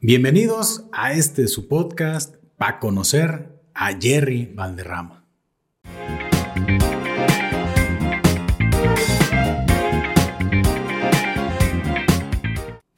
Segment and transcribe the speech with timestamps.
[0.00, 5.24] Bienvenidos a este su podcast para conocer a Jerry Valderrama.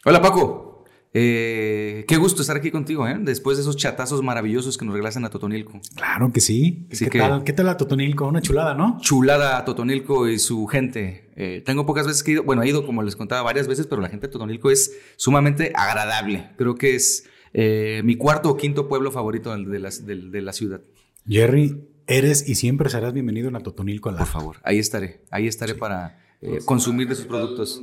[0.05, 0.70] Hola Paco,
[1.13, 3.17] Eh, qué gusto estar aquí contigo, ¿eh?
[3.21, 5.81] después de esos chatazos maravillosos que nos reglasan a Totonilco.
[5.97, 6.87] Claro que sí.
[6.93, 8.29] Así ¿Qué, que- tal, ¿Qué tal la Totonilco?
[8.29, 8.99] Una chulada, ¿no?
[9.01, 11.31] Chulada a Totonilco y su gente.
[11.35, 13.87] Eh, tengo pocas veces que he ido, bueno, he ido como les contaba varias veces,
[13.89, 16.51] pero la gente de Totonilco es sumamente agradable.
[16.57, 20.53] Creo que es eh, mi cuarto o quinto pueblo favorito de la, de- de la
[20.53, 20.81] ciudad.
[21.27, 24.09] Jerry, eres y siempre serás bienvenido en la Totonilco.
[24.11, 27.83] a la- Por favor, ahí estaré, ahí estaré para eh, consumir de sus productos.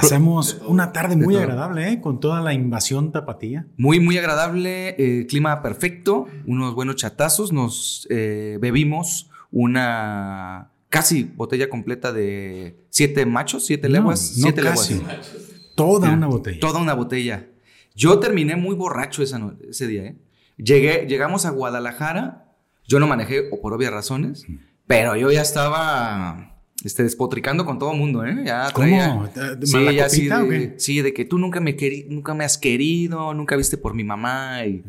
[0.00, 2.00] Pasamos una tarde muy agradable, ¿eh?
[2.00, 3.66] Con toda la invasión tapatía.
[3.76, 7.52] Muy, muy agradable, eh, clima perfecto, unos buenos chatazos.
[7.52, 14.62] Nos eh, bebimos una casi botella completa de siete machos, siete No, leguas, no siete
[14.62, 14.94] casi.
[14.94, 15.32] leguas.
[15.74, 16.60] Toda una botella.
[16.60, 17.46] Toda una botella.
[17.94, 20.02] Yo terminé muy borracho esa no- ese día.
[20.04, 20.16] ¿eh?
[20.56, 22.52] Llegué, llegamos a Guadalajara.
[22.86, 24.44] Yo no manejé o por obvias razones,
[24.86, 26.53] pero yo ya estaba
[26.84, 28.24] este, despotricando con todo el mundo.
[28.24, 28.42] ¿eh?
[28.44, 29.28] Ya traía- ¿Cómo?
[29.28, 30.74] ¿De- de Sí, mala ya sí, copita de, qué?
[30.80, 34.04] sí, de que tú nunca me, queri- nunca me has querido, nunca viste por mi
[34.04, 34.82] mamá y,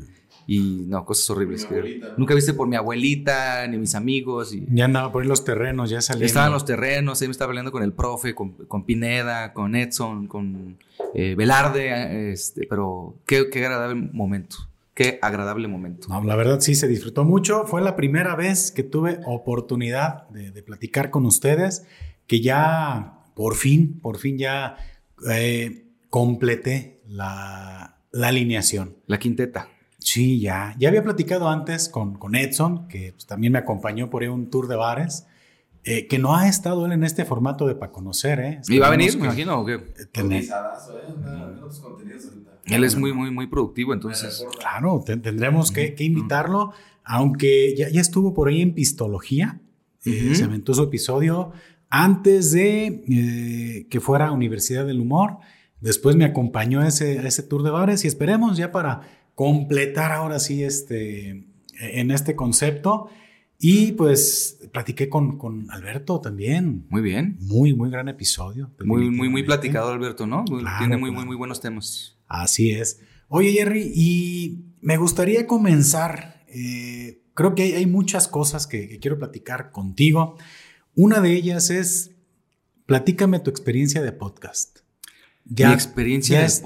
[0.48, 1.66] y no, cosas horribles.
[1.66, 4.54] que- nunca viste por mi abuelita, ni mis amigos.
[4.54, 6.26] Y, Ya andaba por ahí los terrenos, ya salía.
[6.26, 10.28] Estaban los terrenos, ahí me estaba hablando con el profe, con, con Pineda, con Edson,
[10.28, 10.78] con
[11.14, 14.58] eh, Velarde, eh, este, pero qué, qué agradable momento,
[14.96, 16.08] qué agradable momento.
[16.10, 17.66] No, la verdad sí se disfrutó mucho.
[17.66, 21.86] Fue la primera vez que tuve oportunidad de, de platicar con ustedes,
[22.26, 24.78] que ya por fin, por fin ya
[25.30, 28.98] eh, completé la, la alineación.
[29.06, 29.70] La quinteta.
[30.00, 30.76] Sí, ya.
[30.80, 34.32] Ya había platicado antes con, con Edson, que pues, también me acompañó por ahí a
[34.32, 35.28] un tour de bares,
[35.86, 38.40] eh, que no ha estado él en este formato de para conocer.
[38.40, 38.62] ¿eh?
[38.68, 39.78] ¿Y va a venir, me imagino, o qué?
[40.12, 41.04] tener- Cotizadazo, ¿eh?
[41.26, 42.76] Ahorita.
[42.76, 44.48] Él es muy, muy, muy productivo, entonces.
[44.60, 46.72] Claro, te- tendremos que, que invitarlo,
[47.04, 49.62] aunque ya, ya estuvo por ahí en Pistología.
[50.06, 50.36] eh, Ujú.
[50.36, 51.52] se aventó su episodio
[51.90, 55.38] antes de eh, que fuera a Universidad del Humor.
[55.82, 59.02] Después me acompañó a ese, a ese tour de bares y esperemos ya para
[59.36, 61.46] completar ahora sí este,
[61.80, 63.10] en este concepto.
[63.58, 66.86] Y pues platiqué con, con Alberto también.
[66.90, 67.38] Muy bien.
[67.40, 68.72] Muy, muy gran episodio.
[68.84, 70.44] Muy, muy, muy platicado, Alberto, ¿no?
[70.46, 71.26] Claro, Tiene muy, muy, claro.
[71.28, 72.18] muy buenos temas.
[72.28, 73.00] Así es.
[73.28, 76.44] Oye, Jerry, y me gustaría comenzar.
[76.48, 80.38] eh, creo que hay, hay muchas cosas que, que quiero platicar contigo.
[80.94, 82.12] Una de ellas es,
[82.86, 84.80] platícame tu experiencia de podcast.
[85.46, 86.64] Mi experiencia ya de podcast.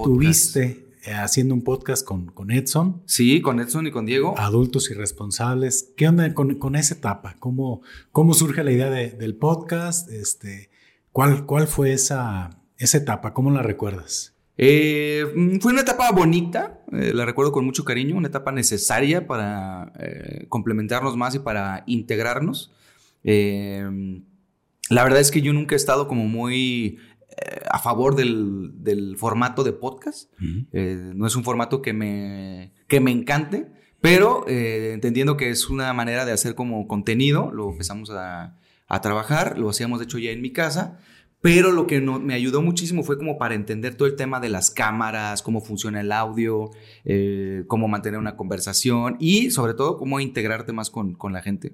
[0.55, 4.37] estuviste haciendo un podcast con, con Edson, Sí, con Edson y con Diego.
[4.37, 5.93] Adultos Irresponsables.
[5.95, 7.35] ¿Qué onda con, con esa etapa?
[7.39, 10.09] ¿Cómo, cómo surge la idea de- del podcast?
[10.11, 10.69] Este,
[11.11, 13.33] ¿cuál, ¿Cuál fue esa, esa etapa?
[13.33, 14.35] ¿Cómo la recuerdas?
[14.57, 19.25] Eh, mm, fue una etapa bonita, eh, la recuerdo con mucho cariño, una etapa necesaria
[19.25, 22.73] para eh, complementarnos más y para integrarnos.
[23.23, 24.21] Eh,
[24.89, 27.08] la verdad es que yo nunca he estado como muy eh,
[27.69, 30.31] a favor del, del formato de podcast.
[30.71, 35.69] Eh, no es un formato que me, que me encante, pero eh, entendiendo que es
[35.69, 38.57] una manera de hacer como contenido, lo empezamos a,
[38.87, 40.99] a trabajar, lo hacíamos de hecho ya en mi casa,
[41.41, 44.49] pero lo que no- me ayudó muchísimo fue como para entender todo el tema de
[44.49, 46.71] las cámaras, cómo funciona el audio,
[47.05, 51.73] eh, cómo mantener una conversación y sobre todo cómo integrarte más con, con la gente.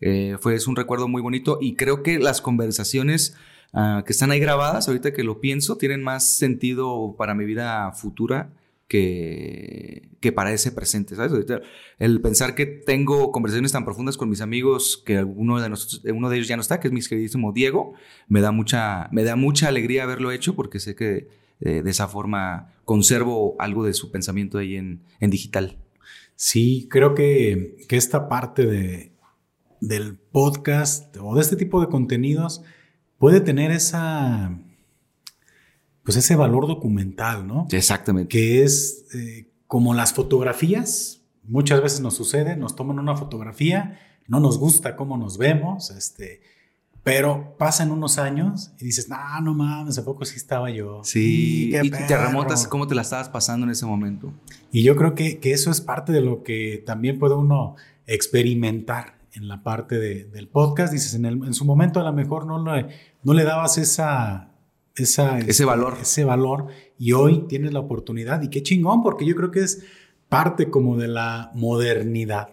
[0.00, 3.36] Eh, fue es un recuerdo muy bonito y creo que las conversaciones
[3.74, 7.92] ah, que están ahí grabadas, ahorita que lo pienso, tienen más sentido para mi vida
[7.92, 8.52] futura
[8.88, 11.32] que, que para ese presente, ¿sabes?
[11.98, 16.28] El pensar que tengo conversaciones tan profundas con mis amigos que alguno de nosotros, uno
[16.28, 17.94] de ellos ya no está, que es mi queridísimo Diego,
[18.28, 21.28] me da mucha, me da mucha alegría haberlo hecho porque sé que
[21.60, 25.78] eh, de esa forma conservo algo de su pensamiento ahí en, en digital.
[26.36, 29.12] Sí, creo que, que esta parte de,
[29.80, 32.62] del podcast o de este tipo de contenidos
[33.18, 34.58] puede tener esa,
[36.02, 37.66] pues ese valor documental, ¿no?
[37.70, 38.28] Exactamente.
[38.28, 44.40] Que es eh, como las fotografías, muchas veces nos sucede, nos toman una fotografía, no
[44.40, 46.40] nos gusta cómo nos vemos, este,
[47.02, 51.02] pero pasan unos años y dices, no, no mames, ¿a poco sí estaba yo?
[51.04, 52.26] Sí, qué y te perro".
[52.26, 54.32] remontas cómo te la estabas pasando en ese momento.
[54.72, 57.76] Y yo creo que, que eso es parte de lo que también puede uno
[58.06, 60.92] experimentar en la parte de- del podcast.
[60.92, 62.86] Dices, en, el- en su momento a lo mejor no le,
[63.22, 64.50] no le dabas esa,
[64.96, 65.96] esa, este, valor.
[66.00, 69.82] Ese valor y hoy tienes la oportunidad y qué chingón, porque yo creo que es
[70.28, 72.48] parte como de la modernidad.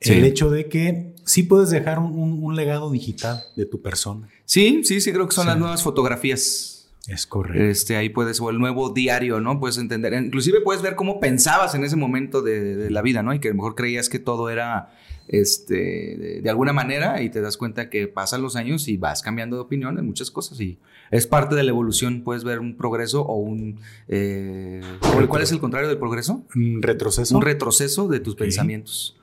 [0.00, 0.12] Sí.
[0.14, 4.28] El hecho de que sí puedes dejar un, un- un legado digital de tu persona.
[4.46, 5.48] Sí, sí, sí, creo que son Sí.
[5.48, 6.76] las nuevas fotografías.
[7.06, 7.62] Es correcto.
[7.64, 9.58] Este, ahí puedes, o el nuevo diario, ¿no?
[9.58, 13.32] Puedes entender, inclusive puedes ver cómo pensabas en ese momento de, de la vida, ¿no?
[13.34, 14.90] Y que a lo mejor creías que todo era
[15.32, 19.22] este, de, de, alguna manera y te das cuenta que pasan los años y vas
[19.22, 20.80] cambiando de opinión en muchas cosas y
[21.12, 22.22] es parte de la evolución.
[22.24, 23.78] Puedes ver un progreso o un...
[24.08, 24.80] Eh,
[25.28, 26.44] ¿Cuál es el contrario del progreso?
[26.56, 27.36] Un retroceso.
[27.36, 28.46] Un retroceso de tus okay.
[28.46, 29.16] pensamientos.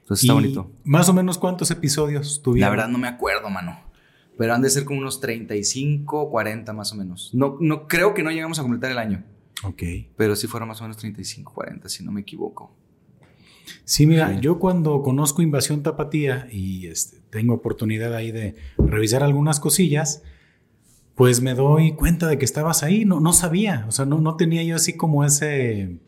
[0.00, 0.68] Entonces está bonito.
[0.82, 2.66] Más o menos cuántos episodios tuvieron.
[2.66, 3.78] La verdad no me acuerdo, mano.
[4.36, 7.30] Pero han de ser como unos 35, 40 más o menos.
[7.34, 9.22] No, no creo que no llegamos a completar el año.
[9.62, 9.82] Ok.
[10.16, 12.74] Pero sí fueron más o menos 35, 40, si no me equivoco.
[13.84, 19.60] Sí, mira, yo cuando conozco Invasión Tapatía y este, tengo oportunidad ahí de revisar algunas
[19.60, 20.22] cosillas,
[21.14, 23.04] pues me doy cuenta de que estabas ahí.
[23.04, 25.98] No, no sabía, o sea, no, no tenía yo así como ese,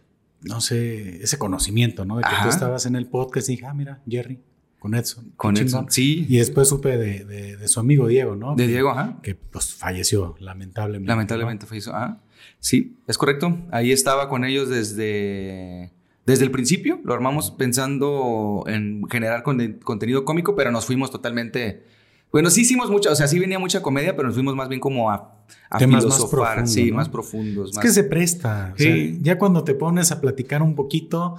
[0.43, 2.17] no sé, ese conocimiento, ¿no?
[2.17, 2.45] De que Ajá.
[2.45, 4.41] tú estabas en el podcast y dije, ah, mira, Jerry,
[4.79, 5.33] con Edson.
[5.37, 6.27] Con Edson, sí.
[6.29, 8.55] Y después supe de, de, de, su amigo Diego, ¿no?
[8.55, 9.19] De Diego, ajá.
[9.23, 11.09] Que pues falleció, lamentablemente.
[11.09, 11.69] Lamentablemente ¿no?
[11.69, 12.21] falleció, ajá.
[12.61, 13.59] Sí, es correcto.
[13.71, 15.91] Ahí estaba con ellos desde
[16.27, 21.83] desde el principio lo armamos pensando en generar con contenido cómico, pero nos fuimos totalmente.
[22.33, 24.81] Bueno, sí hicimos mucha, o sea, sí venía mucha comedia, pero nos fuimos más bien
[24.81, 26.97] como a, a Temas filosofar, más profundo, sí, ¿no?
[26.97, 27.71] más profundos.
[27.71, 27.85] Es más...
[27.85, 28.73] que se presta.
[28.75, 28.85] O Sí.
[28.85, 31.37] sea, ya cuando te pones a platicar un poquito,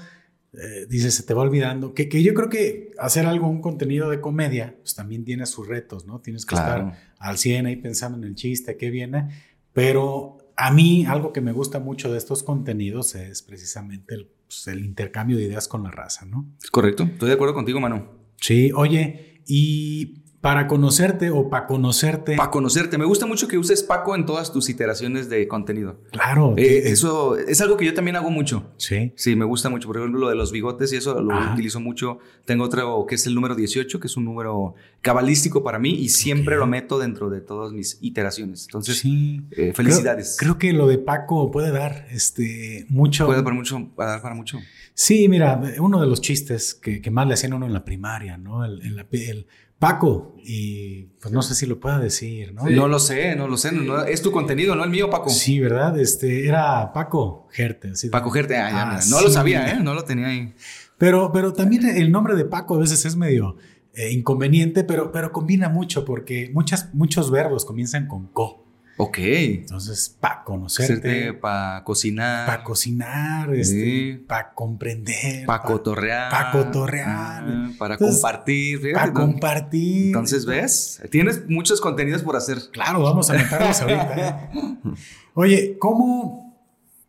[0.53, 1.93] eh, dices, se te va olvidando.
[1.93, 5.67] Que, que yo creo que hacer algo, un contenido de comedia, pues también tiene sus
[5.67, 6.19] retos, ¿no?
[6.21, 6.89] Tienes que Claro.
[6.91, 9.27] estar al 100 ahí pensando en el chiste, qué viene.
[9.73, 14.67] Pero a mí, algo que me gusta mucho de estos contenidos es precisamente el, pues,
[14.67, 16.45] el intercambio de ideas con la raza, ¿no?
[16.61, 18.05] Es correcto, estoy de acuerdo contigo, Manu.
[18.39, 22.35] Sí, oye, y para conocerte o para conocerte.
[22.35, 25.97] Para conocerte, me gusta mucho que uses Paco en todas tus iteraciones de contenido.
[26.11, 26.53] claro.
[26.55, 28.71] Eh, eso es algo que yo también hago mucho.
[28.77, 29.11] Sí.
[29.15, 29.87] Sí, me gusta mucho.
[29.87, 31.53] Por ejemplo, lo de los bigotes y eso lo Ajá.
[31.53, 32.19] utilizo mucho.
[32.45, 36.09] Tengo otro que es el número 18, que es un número cabalístico para mí y
[36.09, 38.65] siempre lo meto dentro de todas mis iteraciones.
[38.67, 39.41] Entonces, sí.
[39.49, 40.35] eh, felicidades.
[40.37, 43.25] Creo, creo que lo de Paco puede dar este, mucho.
[43.25, 44.59] Puede dar mucho, dar para mucho.
[44.93, 47.83] Sí, mira, uno de los chistes que, que más le hacían a uno en la
[47.83, 48.63] primaria, ¿no?
[48.63, 49.47] El, el- el
[49.79, 52.69] Paco, y pues no sé si lo pueda decir, ¿no?
[52.69, 53.71] No lo sé, no lo sé.
[53.71, 55.29] no- es tu contenido, no el mío, Paco.
[55.29, 55.99] Sí, ¿verdad?
[55.99, 57.89] Este, era Paco Gerte.
[57.91, 58.55] así Para cogerte.
[58.57, 58.99] Ah, ya, Ah.
[59.09, 59.79] No lo sabía, ¿eh?
[59.83, 60.53] No lo tenía ahí.
[60.97, 63.57] Pero, pero también el nombre de Paco a veces es medio
[63.93, 68.64] eh, inconveniente, pero, pero combina mucho porque muchas, muchos verbos comienzan con co.
[68.97, 69.17] Ok.
[69.19, 72.45] Entonces, para conocerte, Para cocinar.
[72.47, 74.23] para cocinar, este, Sí.
[74.25, 76.31] para comprender, Para cotorrear.
[76.31, 77.07] pa' cotorrear.
[77.45, 78.79] Ah, para Entonces, compartir.
[78.79, 80.07] fíjate, para compartir.
[80.07, 81.01] Entonces, ¿ves?
[81.11, 82.57] Tienes muchos contenidos por hacer.
[82.71, 84.15] Claro, vamos a meterlos ahorita.
[84.53, 84.59] ¿eh?
[85.33, 86.57] Oye, ¿cómo,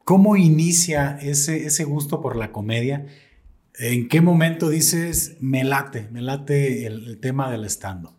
[0.05, 3.07] ¿cómo inicia ese, ese gusto por la comedia?
[3.79, 8.16] ¿En qué momento dices, me late, me late el, el tema del stand-up?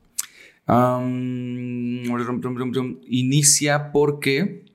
[3.08, 4.66] Inicia porque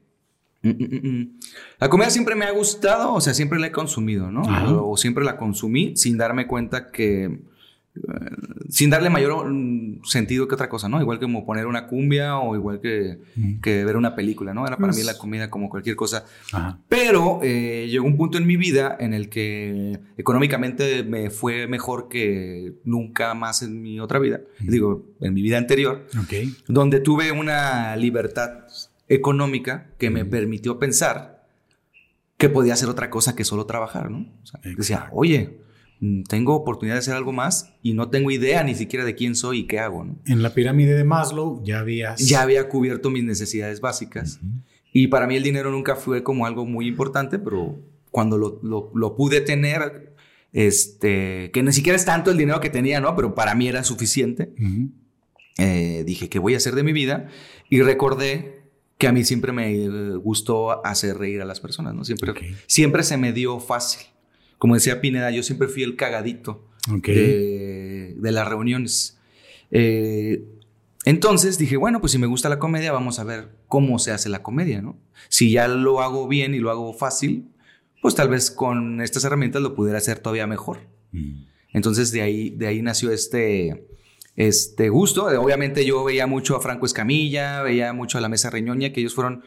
[0.62, 1.40] mm, mm, mm,
[1.78, 4.42] la comedia siempre me ha gustado, o sea, siempre la he consumido, ¿no?
[4.42, 7.40] O, o siempre la consumí sin darme cuenta que,
[8.70, 11.00] sin darle mayor mm, sentido que otra cosa, ¿no?
[11.00, 13.60] Igual que como poner una cumbia o igual que, Mm.
[13.60, 14.66] que ver una película, ¿no?
[14.66, 16.24] Era para Pues- mí la comida como cualquier cosa.
[16.52, 16.78] Ajá.
[16.88, 22.08] Pero eh, llegó un punto en mi vida en el que económicamente me fue mejor
[22.08, 26.06] que nunca más en mi otra vida, digo, en mi vida anterior,
[26.68, 28.64] donde tuve una libertad
[29.08, 31.46] económica que me permitió pensar
[32.38, 34.26] que podía hacer otra cosa que solo trabajar, ¿no?
[34.42, 35.58] O sea, decía, oye,
[36.28, 39.60] tengo oportunidad de hacer algo más y no tengo idea ni siquiera de quién soy
[39.60, 40.18] y qué hago, ¿no?
[40.26, 42.18] En la pirámide de Maslow ya habías...
[42.26, 44.38] Ya había cubierto mis necesidades básicas.
[44.42, 44.52] Ujú.
[44.92, 47.78] Y para mí el dinero nunca fue como algo muy importante, pero
[48.10, 50.14] cuando lo, lo- lo pude tener,
[50.52, 53.14] este, que ni siquiera es tanto el dinero que tenía, ¿no?
[53.16, 54.90] Pero para mí era suficiente, Ujú.
[55.58, 57.28] eh, dije, ¿qué voy a hacer de mi vida?
[57.70, 58.62] Y recordé
[58.98, 62.04] que a mí siempre me eh, gustó hacer reír a las personas, ¿no?
[62.04, 62.40] Siempre, Ok.
[62.66, 64.06] siempre se me dio fácil.
[64.62, 66.64] Como decía Pineda, yo siempre fui el cagadito
[67.02, 69.18] de, de las reuniones.
[69.72, 70.44] Eh,
[71.04, 74.28] entonces dije, bueno, pues si me gusta la comedia, vamos a ver cómo se hace
[74.28, 74.96] la comedia, ¿no?
[75.28, 77.48] Si ya lo hago bien y lo hago fácil,
[78.02, 80.78] pues tal vez con estas herramientas lo pudiera hacer todavía mejor.
[81.10, 81.42] Mm.
[81.72, 83.88] Entonces de ahí, de ahí nació este,
[84.36, 85.24] este gusto.
[85.24, 89.16] Obviamente yo veía mucho a Franco Escamilla, veía mucho a la Mesa Reñoña, que ellos
[89.16, 89.42] fueron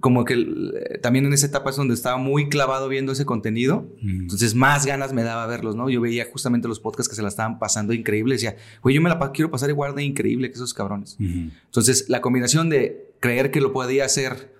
[0.00, 3.88] como que también en esa etapa es donde estaba muy clavado viendo ese contenido.
[4.00, 4.22] Mm.
[4.22, 5.88] Entonces más ganas me daba verlos, ¿no?
[5.90, 8.34] Yo veía justamente los podcasts que se la estaban pasando increíble.
[8.34, 11.14] Decía, güey, yo me la pa- quiero pasar igual de increíble que esos cabrones.
[11.18, 11.50] Ujú.
[11.64, 14.52] Entonces la combinación de creer que lo podía hacer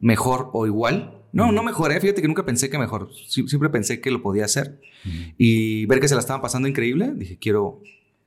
[0.00, 1.12] mejor o igual.
[1.32, 2.00] No, no mejor, ¿eh?
[2.00, 3.10] fíjate que nunca pensé que mejor.
[3.10, 4.80] Sie- Siempre pensé que lo podía hacer.
[5.38, 7.82] Y ver que se la estaban pasando increíble, dije, quiero,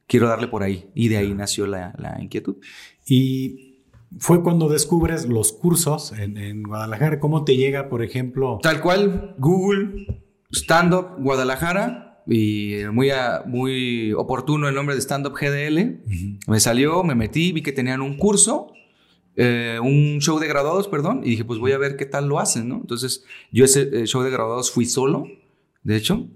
[0.08, 0.90] quiero darle por ahí.
[0.96, 2.58] Y de ahí nació la, la inquietud.
[3.06, 3.69] Y
[4.18, 7.20] fue cuando descubres los cursos en, en Guadalajara.
[7.20, 8.60] ¿Cómo te llega, por ejemplo?
[8.64, 15.28] Tal cual, Google, Stand Up Guadalajara y muy, a- muy oportuno el nombre de Stand
[15.28, 16.02] Up GDL.
[16.48, 18.72] Me salió, me metí, vi que tenían un curso,
[19.36, 22.40] eh, un show de graduados, perdón, y dije, pues voy a ver qué tal lo
[22.40, 22.76] hacen, ¿no?
[22.78, 25.26] Entonces, yo ese eh, show de graduados fui solo,
[25.84, 26.28] de hecho,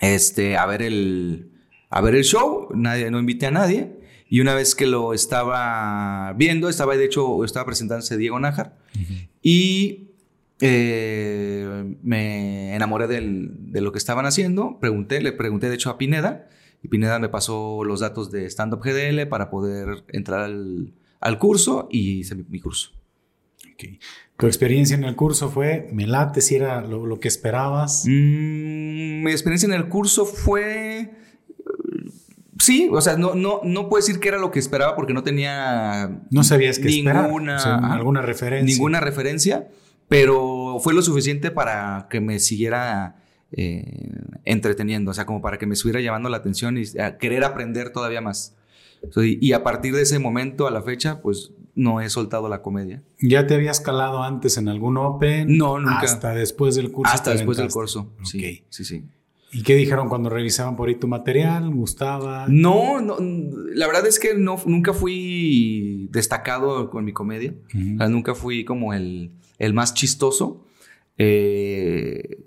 [0.00, 1.50] este, a ver el,
[1.90, 3.97] a ver el show, nadie, no invité a nadie.
[4.28, 8.76] Y una vez que lo estaba viendo, estaba de hecho, estaba presentándose Diego Nájar.
[9.42, 10.10] Y
[10.60, 14.78] eh, me enamoré del- de lo que estaban haciendo.
[14.80, 16.48] Pregunté, le pregunté de hecho a Pineda.
[16.82, 21.38] Y Pineda me pasó los datos de Stand Up GDL para poder entrar al, al
[21.38, 22.90] curso y hice mi, mi curso.
[24.36, 28.04] Tu experiencia en el curso fue, me late si era lo, lo que esperabas.
[28.06, 31.12] Mm, mi experiencia en el curso fue.
[32.68, 35.22] Sí, o sea, no, no, no puedo decir que era lo que esperaba porque no
[35.22, 36.20] tenía.
[36.28, 37.24] No sabías esperar.
[37.24, 38.74] ninguna, O sea, alguna referencia.
[38.74, 39.68] Ninguna referencia,
[40.06, 43.22] pero fue lo suficiente para que me siguiera
[43.52, 44.12] eh,
[44.44, 47.88] entreteniendo, o sea, como para que me estuviera llamando la atención y a querer aprender
[47.88, 48.54] todavía más.
[49.16, 53.02] Y, a partir de ese momento a la fecha, pues no he soltado la comedia.
[53.18, 55.56] ¿Ya te habías calado antes en algún Open?
[55.56, 56.00] No, nunca.
[56.00, 57.14] Hasta después del curso.
[57.14, 58.12] Hasta después del curso.
[58.24, 59.04] Sí, sí, sí.
[59.52, 61.70] ¿Y qué dijeron cuando revisaban por ahí tu material?
[61.70, 62.46] ¿Gustaba?
[62.48, 63.16] No, no,
[63.74, 67.54] la verdad es que no, nunca fui destacado con mi comedia.
[67.74, 67.94] Ujú.
[67.94, 70.64] O sea, nunca fui como el, el más chistoso.
[71.16, 72.38] Eh,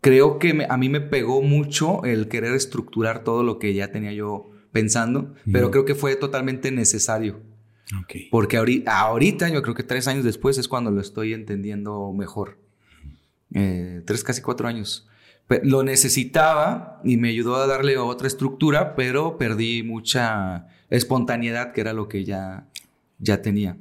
[0.00, 3.90] creo que me- a mí me pegó mucho el querer estructurar todo lo que ya
[3.92, 7.40] tenía yo pensando, pero creo que fue totalmente necesario.
[8.02, 8.14] Ok.
[8.30, 12.58] Porque ahorita, ahorita, yo creo que tres años después es cuando lo estoy entendiendo mejor.
[13.54, 15.08] Eh, tres, casi cuatro años.
[15.62, 21.92] Lo necesitaba y me ayudó a darle otra estructura, pero perdí mucha espontaneidad, que era
[21.92, 22.68] lo que ya,
[23.18, 23.76] ya tenía.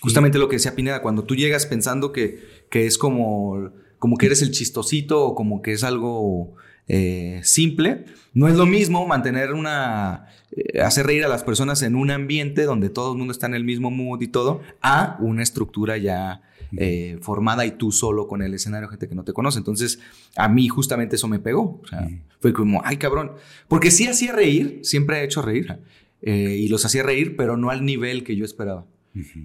[0.00, 2.40] Justamente lo que decía Pineda, cuando tú llegas pensando que,
[2.70, 6.54] que es como, como que eres el chistosito o como que es algo
[6.86, 11.96] eh, simple, no es lo mismo mantener una, eh, hacer reír a las personas en
[11.96, 15.42] un ambiente donde todo el mundo está en el mismo mood y todo, a una
[15.42, 16.42] estructura ya
[16.76, 19.58] eh, formada y tú solo con el escenario, gente que no te conoce.
[19.58, 20.00] Entonces,
[20.36, 21.80] a mí justamente eso me pegó.
[21.82, 22.08] O sea,
[22.40, 23.32] fue como, ay cabrón,
[23.68, 25.78] porque sí hacía reír, siempre he hecho reír,
[26.22, 28.86] eh, y los hacía reír, pero no al nivel que yo esperaba.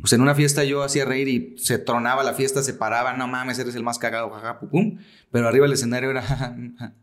[0.02, 3.28] Pues en una fiesta yo hacía reír y se tronaba la fiesta, se paraba, no
[3.28, 4.98] mames, eres el más cagado, jaja, pum, pum.
[5.32, 6.22] Pero arriba el escenario era.
[6.78, 6.94] ja.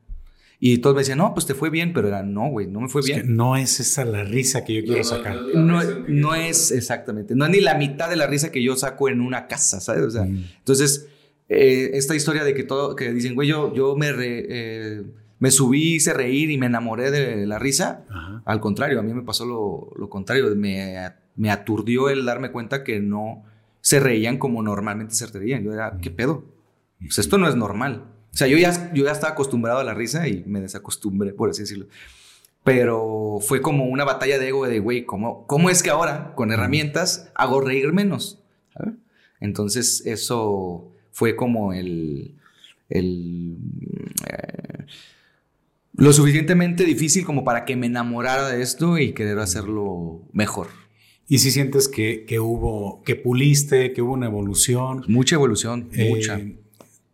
[0.63, 2.89] Y todos me decían, no, pues te fue bien, pero era, no, güey, no me
[2.89, 3.35] fue Es que bien.
[3.35, 5.37] no es esa la risa que yo quiero sacar.
[5.55, 9.09] No, no es exactamente, no es ni la mitad de la risa que yo saco
[9.09, 10.03] en una casa, ¿sabes?
[10.05, 10.45] O sea, Mm.
[10.59, 11.09] entonces,
[11.49, 15.03] eh, esta historia de que todo, que dicen, güey, yo, yo me, re- eh,
[15.39, 18.05] me subí, hice reír y me enamoré de la risa.
[18.11, 18.43] Ajá.
[18.45, 20.55] Al contrario, a mí me pasó lo, lo contrario.
[20.55, 20.95] Me,
[21.37, 23.45] me aturdió el darme cuenta que no
[23.81, 25.65] se reían como normalmente se reían.
[25.65, 26.45] Yo era, ¿qué pedo?
[27.01, 28.05] Pues esto no es normal.
[28.33, 31.51] O sea, yo ya, yo ya estaba acostumbrado a la risa y me desacostumbré, por
[31.51, 31.87] así decirlo.
[32.63, 36.53] Pero fue como una batalla de ego de, güey, ¿cómo, ¿cómo es que ahora, con
[36.53, 38.39] herramientas, hago reír menos?
[38.75, 38.95] ¿Sabes?
[39.41, 42.35] Entonces, eso fue como el...
[42.89, 43.57] el
[44.29, 44.85] eh,
[45.95, 50.69] lo suficientemente difícil como para que me enamorara de esto y querer hacerlo mejor.
[51.29, 55.05] Y si sientes que, que hubo, que puliste, que hubo una evolución.
[55.09, 56.41] Mucha evolución, Eh, mucha.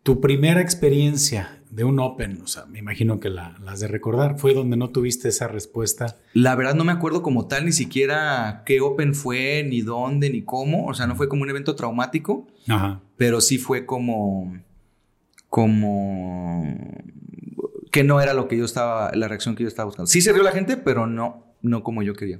[0.07, 4.39] Tu primera experiencia de un Open, o sea, me imagino que la, las de recordar,
[4.39, 6.15] fue donde no tuviste esa respuesta.
[6.31, 10.43] La verdad no me acuerdo como tal ni siquiera qué Open fue, ni dónde, ni
[10.43, 10.85] cómo.
[10.85, 13.01] O sea, no fue como un evento traumático, Ajá.
[13.17, 14.57] pero sí fue como...
[15.49, 16.73] como...
[17.91, 20.07] que no era lo que yo estaba, la reacción que yo estaba buscando.
[20.07, 22.39] Sí se rió la gente, pero no, no como yo quería.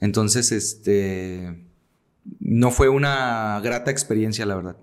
[0.00, 1.66] Entonces, este...
[2.40, 4.76] No fue una grata experiencia, la verdad.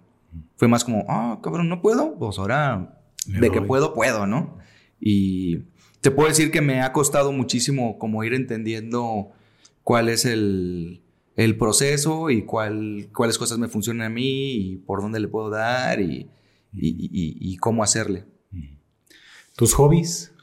[0.59, 2.19] Fue más como, ah, cabrón, no puedo.
[2.19, 4.57] Pues ahora, de que puedo, puedo, ¿no?
[4.99, 5.59] Y
[6.01, 9.31] te puedo decir que me ha costado muchísimo como ir entendiendo
[9.83, 11.01] cuál es el,
[11.37, 15.49] el proceso y cuál, cuáles cosas me funcionan a mí y por dónde le puedo
[15.49, 16.29] dar y,
[16.73, 18.25] y, y- y cómo hacerle.
[19.55, 20.33] ¿Tus hobbies?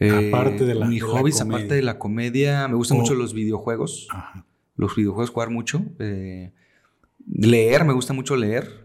[0.00, 3.32] Eh, Aparte de la- Mis de hobbies, aparte de la comedia, me gustan mucho los
[3.34, 4.08] videojuegos.
[4.10, 4.44] Ajá.
[4.76, 5.84] Los videojuegos, jugar mucho.
[6.00, 6.52] eh,
[7.28, 8.81] leer, me gusta mucho leer.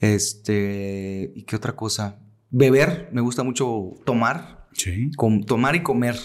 [0.00, 2.18] Este, ¿y qué otra cosa?
[2.50, 4.68] Beber, me gusta mucho tomar.
[4.72, 5.10] Sí.
[5.16, 6.16] Com- tomar y comer.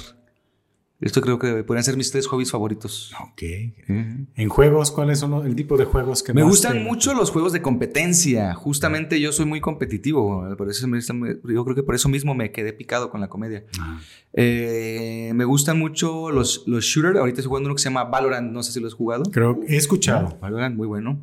[1.01, 3.12] Esto creo que podrían ser mis tres hobbies favoritos.
[3.22, 3.44] Ok.
[3.89, 7.13] En juegos, ¿cuáles son los- el tipo de juegos que Me más gustan te- mucho
[7.13, 8.53] los juegos de competencia.
[8.55, 10.55] Justamente yo soy muy competitivo.
[10.58, 13.65] Por eso me- yo creo que por eso mismo me quedé picado con la comedia.
[13.79, 14.00] Ah,
[14.34, 17.17] Eh, me gustan mucho los, los shooters.
[17.20, 18.51] Ahorita estoy jugando uno que se llama Valorant.
[18.51, 19.24] No sé si lo has jugado.
[19.32, 20.38] Creo he escuchado.
[20.41, 21.20] Valorant, muy bueno.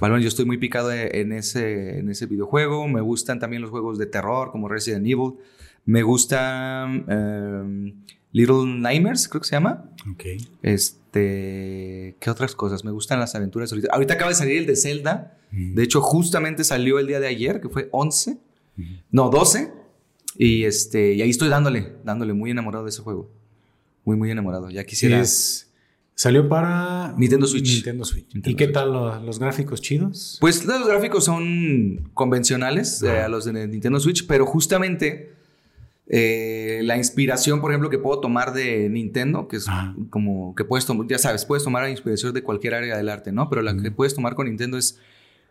[0.00, 2.86] Valorant, yo estoy muy picado e- en ese, en ese videojuego.
[2.88, 5.34] Me gustan también los juegos de terror como Resident Evil.
[5.84, 7.94] Me gustan eh,
[8.32, 9.90] Little Nightmares, creo que se llama.
[10.12, 10.24] Ok.
[10.62, 12.84] Este, ¿qué otras cosas?
[12.84, 13.88] Me gustan las aventuras ahorita.
[13.92, 15.38] Ahorita acaba de salir el de Zelda.
[15.50, 15.74] Mm.
[15.74, 18.38] De hecho, justamente salió el día de ayer, que fue 11.
[19.10, 19.72] No, 12.
[20.38, 23.30] Y este, y ahí estoy dándole, dándole muy enamorado de ese juego.
[24.04, 24.70] Muy, muy enamorado.
[24.70, 25.20] Ya Sí, quisiera.
[25.20, 25.68] es-
[26.22, 27.74] salió para Nintendo Switch.
[27.74, 28.26] Nintendo Switch.
[28.36, 28.72] ¿Y qué Switch.
[28.72, 30.38] tal lo- los gráficos chidos?
[30.40, 35.32] Pues los gráficos son convencionales eh, a los de Nintendo Switch, pero justamente
[36.06, 39.94] eh, la inspiración, por ejemplo, que puedo tomar de Nintendo, que es Ajá.
[40.10, 43.32] como que puedes tomar, ya sabes, puedes tomar la inspiración de cualquier área del arte,
[43.32, 43.48] ¿no?
[43.48, 44.98] Pero la que puedes tomar con Nintendo es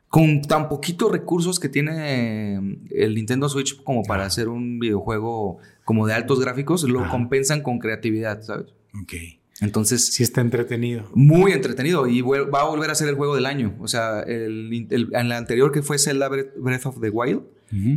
[0.07, 2.59] con tan poquitos recursos que tiene eh,
[2.91, 7.11] el Nintendo Switch como para hacer un videojuego como de altos gráficos, lo Ajá.
[7.11, 8.67] compensan con creatividad, ¿sabes?
[9.01, 9.13] Ok.
[9.61, 11.03] Entonces, Sí está entretenido.
[11.13, 13.75] muy entretenido y va a volver a ser el juego del año.
[13.79, 17.41] O sea, el, el- en la anterior que fue Zelda Breath of the Wild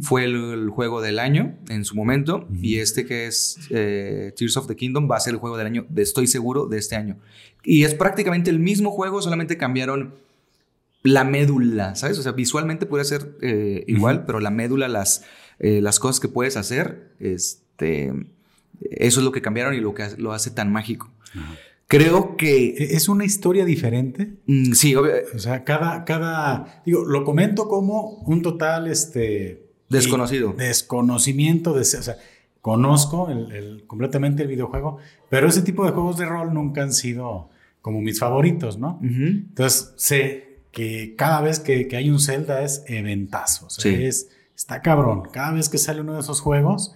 [0.03, 4.57] fue el, el juego del año en su momento y este que es eh, Tears
[4.57, 6.95] of the Kingdom va a ser el juego del año, de, estoy seguro, de este
[6.95, 7.17] año.
[7.65, 10.15] Y es prácticamente el mismo juego, solamente cambiaron
[11.03, 12.19] la médula, ¿sabes?
[12.19, 15.25] O sea, visualmente puede ser eh, igual, pero la médula, las,
[15.59, 18.13] eh, las cosas que puedes hacer, este,
[18.91, 21.11] eso es lo que cambiaron y lo que lo hace tan mágico.
[21.87, 24.35] Creo que ¿E- ¿Es una historia diferente?
[24.47, 29.63] Mm, sí, obvio- O sea, cada, cada, digo, lo comento como un total, este...
[29.91, 30.55] Desconocido.
[30.57, 32.17] Desconocimiento, de, o sea,
[32.63, 34.97] conozco el, el- completamente el videojuego,
[35.29, 37.51] pero ese tipo de juegos de rol nunca han sido
[37.83, 38.95] como mis favoritos, ¿no?
[39.03, 39.23] Ujú.
[39.51, 44.05] Entonces, sé que cada vez que, que hay un Zelda es eventazo, o sea, Sí.
[44.05, 46.95] es, está cabrón, cada vez que sale uno de esos juegos,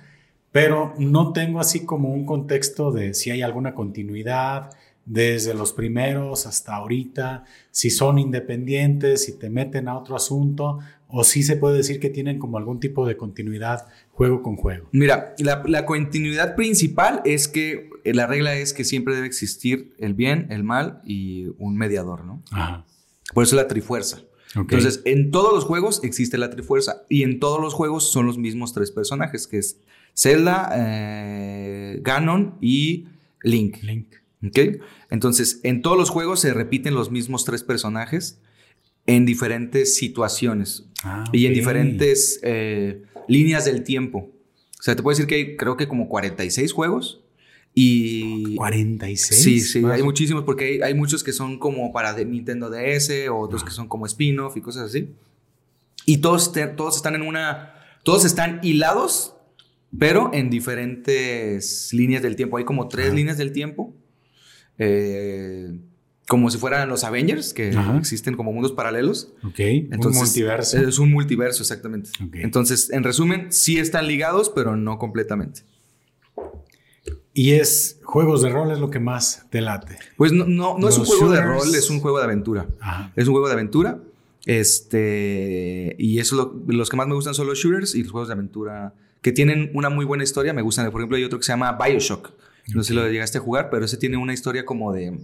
[0.60, 4.70] pero no tengo así como un contexto de si hay alguna continuidad
[5.04, 11.22] desde los primeros hasta ahorita, si son independientes, si te meten a otro asunto, o
[11.22, 14.88] si se puede decir que tienen como algún tipo de continuidad juego con juego.
[14.90, 19.94] Mira, la, la continuidad principal es que eh, la regla es que siempre debe existir
[19.98, 22.42] el bien, el mal y un mediador, ¿no?
[22.50, 22.84] Ajá.
[23.32, 24.22] Por eso la trifuerza.
[24.56, 28.38] Entonces, en todos los juegos existe la trifuerza y en todos los juegos son los
[28.38, 29.78] mismos tres personajes, que es
[30.18, 33.06] Zelda, eh, Ganon y
[33.42, 33.82] Link.
[33.82, 34.06] Link.
[34.46, 34.82] ¿Ok?
[35.10, 38.40] Entonces, en todos los juegos se repiten los mismos tres personajes
[39.06, 44.30] en diferentes situaciones Ah, y en diferentes eh, líneas del tiempo.
[44.78, 47.20] O sea, te puedo decir que hay creo que como 46 juegos
[47.74, 48.56] y...
[48.56, 49.42] 46.
[49.42, 49.92] Sí, sí, más.
[49.92, 53.70] hay muchísimos porque hay, hay muchos que son como para de Nintendo DS, otros que
[53.70, 55.10] son como spin-off y cosas así.
[56.06, 57.74] Y todos, te- todos están en una...
[58.02, 59.34] Todos están hilados,
[59.96, 62.56] pero en diferentes líneas del tiempo.
[62.58, 63.14] Hay como tres Ajá.
[63.14, 63.94] líneas del tiempo.
[64.80, 65.76] eh,
[66.28, 67.96] como si fueran los Avengers, que Ajá.
[67.96, 69.32] existen como mundos paralelos.
[69.44, 70.78] Ok, Entonces, un multiverso.
[70.78, 72.10] Es un multiverso, exactamente.
[72.34, 75.62] Entonces, en resumen, sí están ligados, pero no completamente.
[77.32, 79.96] Y es juegos de rol es lo que más te late.
[80.18, 82.68] Pues no, no, no es un juego de rol, es un juego de aventura.
[82.80, 83.10] Ajá.
[83.16, 83.98] Es un juego de aventura.
[84.44, 85.96] Este.
[85.98, 88.34] Y eso lo- los que más me gustan son los shooters y los juegos de
[88.34, 90.52] aventura que tienen una muy buena historia.
[90.52, 90.90] Me gustan.
[90.90, 92.32] Por ejemplo, hay otro que se llama Bioshock.
[92.74, 95.18] No sé si lo llegaste a jugar, pero ese tiene una historia como de.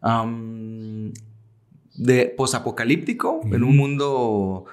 [0.00, 1.12] am,
[1.94, 4.64] de posapocalíptico en un mundo.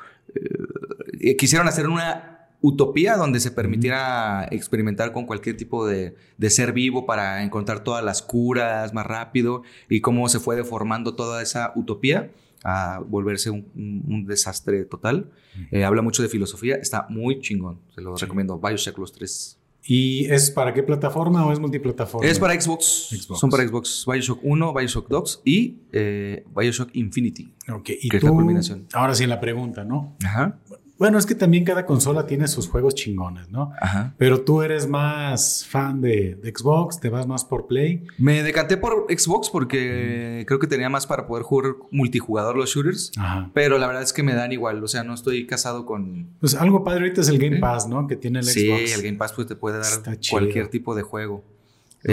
[1.20, 6.74] eh, quisieron hacer una utopía donde se permitiera experimentar con cualquier tipo de, de ser
[6.74, 11.72] vivo para encontrar todas las curas más rápido y cómo se fue deformando toda esa
[11.76, 12.32] utopía
[12.64, 15.30] a volverse un, un- un desastre total.
[15.72, 18.26] Eh, habla mucho de filosofía, está muy chingón, se lo Sí.
[18.26, 18.60] recomiendo.
[18.60, 19.56] Bioshock los tres.
[19.82, 22.28] ¿Y es para qué plataforma o es multiplataforma?
[22.30, 23.08] Es para Xbox.
[23.12, 23.40] Xbox.
[23.40, 24.06] Son para Xbox.
[24.06, 27.54] Bioshock 1, Bioshock 2 y eh, Bioshock Infinity.
[27.74, 28.86] Ok, y que es la tú, culminación.
[28.94, 30.16] ahora sí la pregunta, ¿no?
[30.24, 30.60] Ajá.
[31.00, 33.72] Bueno, es que también cada consola tiene sus juegos chingones, ¿no?
[33.80, 34.14] Ajá.
[34.18, 38.04] Pero tú eres más fan de, de Xbox, te vas más por Play.
[38.18, 43.14] Me decanté por Xbox porque creo que tenía más para poder jugar multijugador los shooters.
[43.18, 43.50] Ajá.
[43.54, 44.84] Pero la verdad es que me dan igual.
[44.84, 46.28] O sea, no estoy casado con.
[46.42, 47.62] Pues algo padre ahorita es el Game Sí.
[47.62, 48.06] Pass, ¿no?
[48.06, 48.94] Que tiene el sí, Xbox.
[48.98, 51.44] el Game Pass pues, te puede dar cualquier tipo de juego.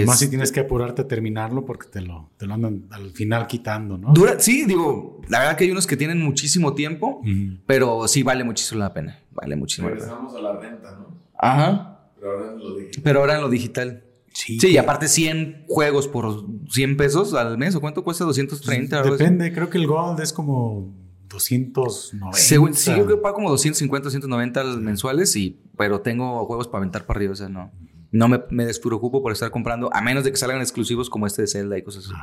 [0.05, 3.11] Más Es- si tienes que apurarte a terminarlo porque te lo, te lo andan al
[3.11, 4.13] final quitando, ¿no?
[4.13, 7.59] Dura, sí, digo, la verdad que hay unos que tienen muchísimo tiempo, Ujú.
[7.67, 9.21] pero sí vale muchísimo la pena.
[9.33, 10.07] Vale muchísimo la pena.
[10.07, 11.07] Regresamos a la renta, ¿no?
[11.39, 12.11] Ajá.
[12.19, 13.03] Pero ahora en lo digital.
[13.05, 14.03] Pero ahora en lo digital.
[14.33, 18.25] Sí, Sí, y aparte 100 juegos por 100 pesos al mes, ¿o cuánto cuesta?
[18.25, 18.99] 230.
[19.01, 19.23] algo así?
[19.23, 20.93] Depende, creo que el Gold es como
[21.29, 22.37] 290.
[22.37, 26.69] Según, sí, yo creo que pago como 250, 190 al mensuales, y, pero tengo juegos
[26.69, 27.71] para aventar para arriba, o sea, no.
[28.13, 31.43] No me, me despreocupo por estar comprando, a menos de que salgan exclusivos como este
[31.43, 32.15] de Zelda y cosas así.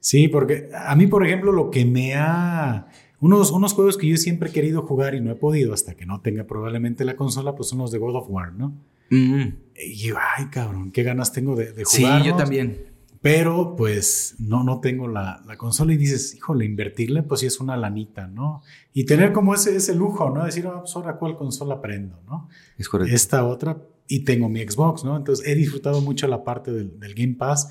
[0.00, 2.86] Sí, porque a mí, por ejemplo, lo que me ha...
[3.20, 6.06] Unos, unos juegos que yo siempre he querido jugar y no he podido hasta que
[6.06, 8.72] no tenga probablemente la consola, pues son los de God of War, ¿no?
[9.10, 9.48] Mm.
[9.76, 12.22] Y yo, ay, cabrón, qué ganas tengo de, de Sí, jugar.
[12.22, 12.86] yo también.
[13.20, 17.60] Pero pues no, no tengo la, la consola y dices, híjole, invertirle, pues sí es
[17.60, 18.62] una lanita, ¿no?
[18.94, 20.46] Y tener como ese, ese lujo, ¿no?
[20.46, 22.48] Decir, ah, pues ahora cuál consola prendo, ¿no?
[22.78, 23.14] Es correcto.
[23.14, 23.76] esta otra
[24.10, 25.16] y tengo mi Xbox, ¿no?
[25.16, 27.70] Entonces he disfrutado mucho la parte del, del Game Pass.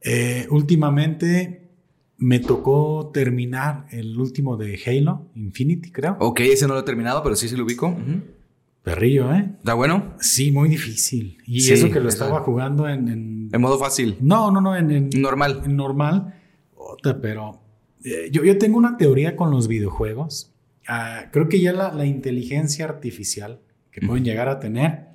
[0.00, 1.68] Eh, últimamente
[2.16, 6.16] me tocó terminar el último de Halo, Infinity, creo.
[6.20, 7.88] Ok, ese no lo he terminado, pero sí se lo ubico.
[7.88, 8.22] Ujú.
[8.82, 9.50] Perrillo, ¿eh?
[9.58, 10.14] ¿Está bueno?
[10.20, 11.38] Sí, muy difícil.
[11.46, 13.08] Y Sí, eso que lo estaba jugando en...
[13.08, 14.16] en- En modo fácil.
[14.20, 15.62] no, no, no, en, en- Normal.
[15.64, 16.34] en normal.
[16.76, 17.62] Ota, pero
[18.04, 20.52] eh, yo, yo tengo una teoría con los videojuegos.
[20.86, 23.60] Ah, creo que ya la, la inteligencia artificial
[23.90, 25.13] que pueden llegar a tener,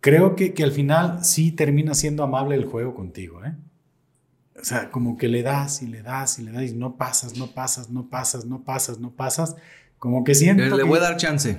[0.00, 3.54] creo que, que al final sí termina siendo amable el juego contigo, ¿eh?
[4.60, 7.36] O sea, como que le das y le das y le das y no pasas,
[7.38, 9.56] no pasas, no pasas, no pasas, no pasas.
[9.98, 10.64] Como que siento.
[10.64, 11.58] Le que- voy a dar chance.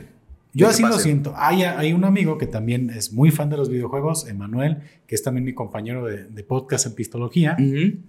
[0.54, 1.34] yo así lo siento.
[1.38, 5.24] Hay, hay un amigo que también es muy fan de los videojuegos, Emanuel, que es
[5.24, 7.56] también mi compañero de, de podcast en Pistología.
[7.58, 8.00] Ujú.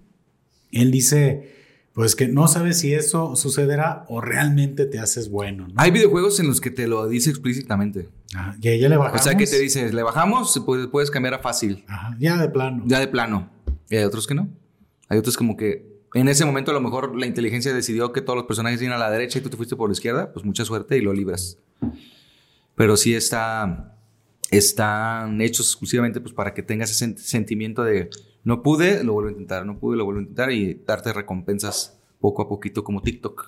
[0.72, 1.59] Él dice,
[1.92, 5.66] pues que no sabe si eso sucederá o realmente te haces bueno.
[5.68, 5.74] ¿no?
[5.76, 8.08] Hay videojuegos en los que te lo dice explícitamente.
[8.34, 9.22] Ajá, ya, ya le O bajamos.
[9.22, 11.84] sea, que te dices, le bajamos, puede- puedes cambiar a fácil.
[11.88, 12.84] Ajá, ya de plano.
[12.86, 13.50] Ya de plano.
[13.90, 14.48] Y hay otros que no.
[15.08, 18.36] Hay otros como que en ese momento a lo mejor la inteligencia decidió que todos
[18.36, 20.32] los personajes iban a la derecha y tú te fuiste por la izquierda.
[20.32, 21.58] Pues mucha suerte y lo libras.
[22.76, 23.96] Pero sí está,
[24.50, 28.10] están hechos exclusivamente pues, para que tengas ese sen- sentimiento de
[28.44, 31.96] no pude, lo vuelvo a intentar, no pude, lo vuelvo a intentar y darte recompensas
[32.20, 33.46] poco a poquito como TikTok.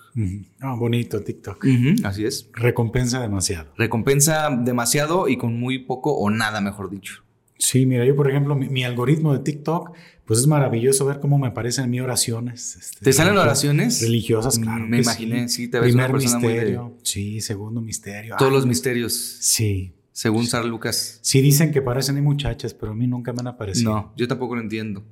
[0.59, 1.65] Ah, bonito TikTok.
[2.03, 2.49] Así es.
[2.53, 3.71] Recompensa demasiado.
[3.77, 7.23] Recompensa demasiado y con muy poco o nada, mejor dicho.
[7.59, 9.91] Sí, mira, yo por ejemplo, mi, mi algoritmo de TikTok,
[10.25, 12.75] pues es maravilloso ver cómo me aparecen en mí oraciones.
[12.75, 14.01] este, ¿Te salen oraciones?
[14.01, 14.85] Religiosas, claro.
[14.87, 16.97] Me que imaginé, sí, te ves Primer una persona muy de- misterio.
[17.03, 18.35] Sí, segundo misterio.
[18.37, 19.93] Todos Ay, los misterios, Sí.
[20.13, 21.19] Según Sar Lucas.
[21.21, 23.91] Sí dicen que parecen hay muchachas, pero a mí nunca me han aparecido.
[23.91, 25.03] No, yo tampoco lo entiendo.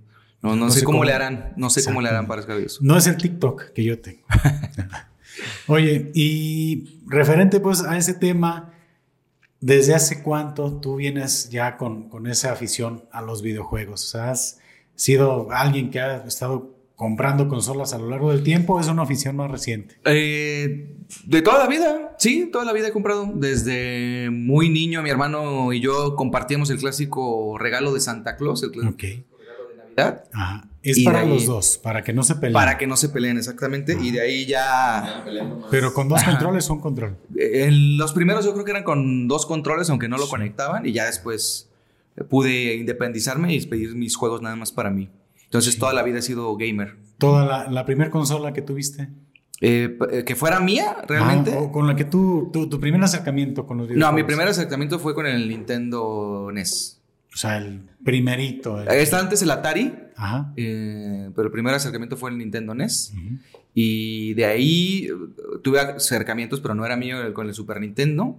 [0.42, 1.54] No, no, No sé, sé cómo, cómo- le harán.
[1.58, 2.80] No sé cómo le harán para escribir eso.
[2.82, 4.22] No es el TikTok que yo tengo.
[5.68, 8.74] Oye, y referente pues a ese tema,
[9.60, 14.04] ¿desde hace cuánto tú vienes ya con, con esa afición a los videojuegos?
[14.04, 14.60] O sea, ¿has
[14.96, 16.71] sido alguien que ha estado
[17.02, 19.96] comprando consolas a lo largo del tiempo o es una afición más reciente?
[20.06, 20.94] Eh,
[21.26, 23.32] de toda la vida, sí, toda la vida he comprado.
[23.34, 28.70] Desde muy niño, mi hermano y yo compartíamos el clásico regalo de Santa Claus, el
[28.72, 29.02] clásico Ok.
[29.02, 30.68] regalo de Navidad, Ajá.
[30.84, 32.54] Es Y para ahí- los dos, para que no se peleen.
[32.54, 33.96] para que no se peleen exactamente.
[34.02, 35.24] Y de ahí ya.
[35.70, 36.32] Pero con dos Ajá.
[36.32, 37.18] controles, un control.
[37.38, 40.86] eh, En los primeros yo creo que eran con dos controles, aunque no lo conectaban.
[40.88, 41.70] Y ya después
[42.18, 45.10] eh, pude independizarme y pedir mis juegos nada más para mí.
[45.52, 46.96] Entonces toda la vida he sido gamer.
[47.18, 49.10] Toda la, la primera consola que tuviste.
[49.60, 51.52] Eh, eh, que fuera mía, realmente.
[51.54, 54.16] Ah, o con la que tú, tu, tu primer acercamiento con los no, videojuegos.
[54.16, 57.02] mi primer acercamiento fue con el Nintendo NES.
[57.34, 58.82] O sea, el primerito.
[58.82, 60.54] el- Está antes el Atari, Ajá.
[60.56, 63.14] eh, pero el primer acercamiento fue el Nintendo NES.
[63.76, 65.14] Y de ahí eh,
[65.62, 68.38] tuve acercamientos, pero no era mío el- con el Super Nintendo.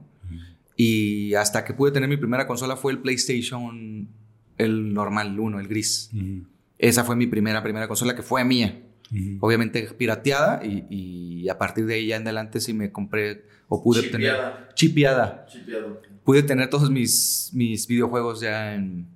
[0.77, 4.09] Y hasta que pude tener mi primera consola fue el PlayStation,
[4.57, 6.11] el normal, el 1, el gris.
[6.15, 6.47] Ujú.
[6.83, 8.83] Esa fue mi primera, primera consola que fue mía.
[9.41, 13.83] Obviamente pirateada y, y a partir de ahí ya en adelante sí me compré o
[13.83, 14.49] pude Chipeada.
[14.49, 14.75] obtener...
[14.75, 15.47] Chipeada.
[15.47, 16.01] Chipeado.
[16.25, 19.07] Pude tener todos mis, mis videojuegos ya en...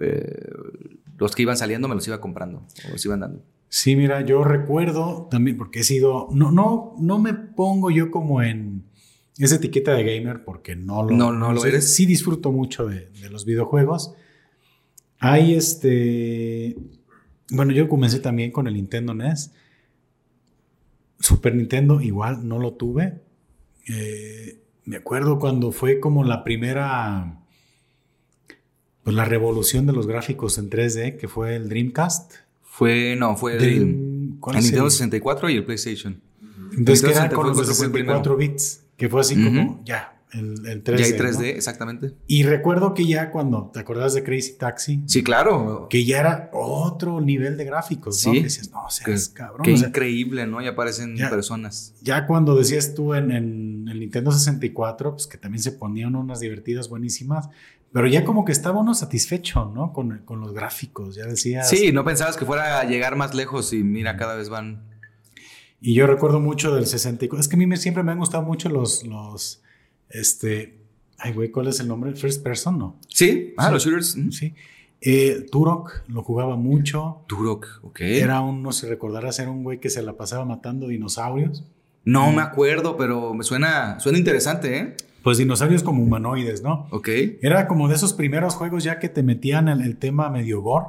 [0.00, 0.50] eh,
[1.18, 3.42] los que iban saliendo me los iba comprando o los iban dando.
[3.68, 8.42] Sí, mira, yo recuerdo también, porque he sido, no, no, no me pongo yo como
[8.42, 8.84] en
[9.38, 11.68] esa etiqueta de gamer, porque no lo, No, no lo sé.
[11.68, 11.94] eres.
[11.94, 14.14] Sí disfruto mucho de, de los videojuegos.
[15.18, 16.76] Hay este,
[17.50, 19.52] bueno, yo comencé también con el Nintendo NES.
[21.18, 23.20] Super Nintendo igual no lo tuve.
[23.88, 27.40] Eh, me acuerdo cuando fue como la primera,
[29.02, 32.34] pues la revolución de los gráficos en 3D, que fue el Dreamcast.
[32.62, 34.90] Fue, no, fue el, Dream- ¿cuál el es Nintendo el?
[34.90, 36.20] 64 y el PlayStation.
[36.42, 38.18] Entonces, que Entonces, era te con los de fue el primero.
[38.18, 40.96] 64 bits, que fue así como, ya, el, el 3D.
[40.98, 41.44] Ya hay 3D, ¿no?
[41.44, 42.12] exactamente.
[42.26, 45.86] Y recuerdo que ya cuando te acordabas de Crazy Taxi, Sí, claro.
[45.88, 48.32] que ya era otro nivel de gráficos, ¿no?
[48.32, 48.38] Sí.
[48.38, 49.62] Que decías, no, seas cabrón.
[49.64, 50.60] Qué o sea, increíble, ¿no?
[50.60, 51.30] Ya aparecen Ya.
[51.30, 51.94] personas.
[52.02, 56.40] ya cuando decías tú en, en el Nintendo 64, pues que también se ponían unas
[56.40, 57.48] divertidas buenísimas,
[57.92, 59.92] pero ya como que estaba uno satisfecho, ¿no?
[59.92, 61.68] Con, con los gráficos, ya decías.
[61.70, 64.82] Sí, no pensabas que fuera a llegar más lejos y mira, cada vez van.
[65.80, 67.40] Y yo recuerdo mucho del 64.
[67.40, 69.62] Es que a mí me- siempre me han gustado mucho los, los,
[70.10, 70.78] este,
[71.18, 72.14] ay güey, ¿cuál es el nombre?
[72.14, 72.96] First person, ¿no?
[73.08, 73.72] Sí, ah, Sí.
[73.72, 74.16] los shooters.
[74.16, 74.30] mm.
[74.30, 74.54] Sí.
[75.02, 77.22] Eh, Turok lo jugaba mucho.
[77.26, 78.00] Turok, ok.
[78.00, 81.64] Era un, no sé, recordarás, era un güey que se la pasaba matando dinosaurios.
[82.04, 84.96] No me acuerdo, pero me suena, suena interesante, ¿eh?
[85.22, 86.86] Pues dinosaurios como humanoides, ¿no?
[86.92, 87.08] Ok,
[87.42, 90.86] Era como de esos primeros juegos ya que te metían el, el tema medio gore,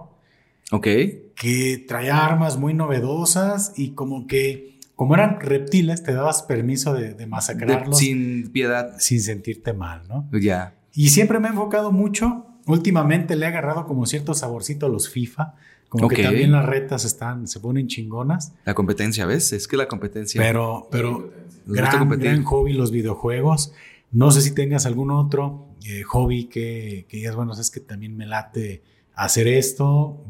[0.71, 0.87] ok.
[1.35, 7.13] que traía armas muy novedosas y como que, como eran reptiles, te dabas permiso de,
[7.13, 8.97] de masacrarlos sin, sin piedad.
[8.97, 10.27] sentirte mal, ¿no?
[10.31, 10.73] Ya.
[10.91, 12.47] Y siempre me he enfocado mucho.
[12.65, 15.53] Últimamente le he agarrado como cierto saborcito a los FIFA.
[15.87, 18.53] Como que también las retas están, se ponen chingonas.
[18.65, 19.53] La competencia, ¿ves?
[19.53, 20.41] Es que la competencia.
[20.41, 21.31] Pero, pero
[21.67, 23.73] gran, gran hobby los videojuegos.
[24.11, 28.17] No sé si tengas algún otro eh, hobby que, que digas, bueno, es que también
[28.17, 28.81] me late
[29.13, 30.25] hacer esto.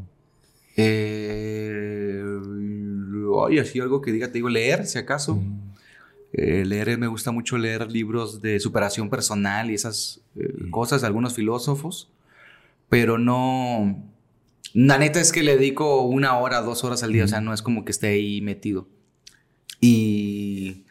[0.75, 2.21] Eh,
[3.45, 5.35] ay, así algo que diga, te digo, leer, si acaso.
[5.35, 5.67] Mm,
[6.33, 10.69] Eh, leer, me gusta mucho leer libros de superación personal y esas eh, Mm.
[10.71, 12.09] cosas de algunos filósofos,
[12.89, 14.03] pero no...
[14.73, 17.53] La neta es que le dedico una hora, dos horas al día, o sea, no
[17.53, 18.87] es como que esté ahí metido.
[19.79, 20.83] Y,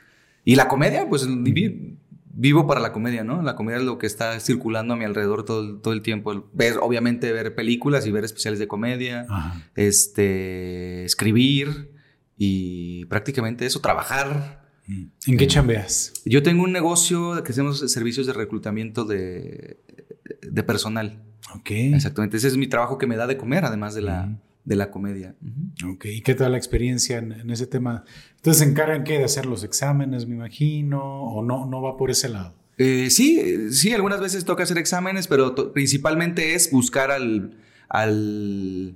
[0.44, 1.96] y la comedia, pues vi-
[2.32, 3.42] vivo para la comedia, ¿no?
[3.42, 6.48] La comedia es lo que está circulando a mi alrededor todo, todo el tiempo.
[6.54, 9.62] Ver, obviamente ver películas y ver especiales de comedia, Ajá.
[9.74, 11.90] este, escribir
[12.36, 14.66] y prácticamente eso, trabajar.
[14.86, 15.04] Mm.
[15.26, 16.12] ¿En qué chambeas?
[16.24, 19.80] Yo tengo un negocio que hacemos servicios de reclutamiento de,
[20.42, 21.22] de personal.
[21.54, 21.70] Ok.
[21.70, 22.36] Exactamente.
[22.36, 24.38] Ese es mi trabajo que me da de comer, además de la, Ujú.
[24.64, 25.34] de la comedia.
[25.88, 26.06] Ok.
[26.06, 28.04] ¿Y qué tal la experiencia en, en ese tema?
[28.36, 29.18] Entonces, ¿se encargan qué?
[29.18, 31.02] ¿De hacer los exámenes, me imagino?
[31.02, 32.54] ¿O no, no va por ese lado?
[32.78, 37.56] Eh, sí, eh, sí, algunas veces toca hacer exámenes, pero principalmente es buscar al,
[37.88, 38.94] al,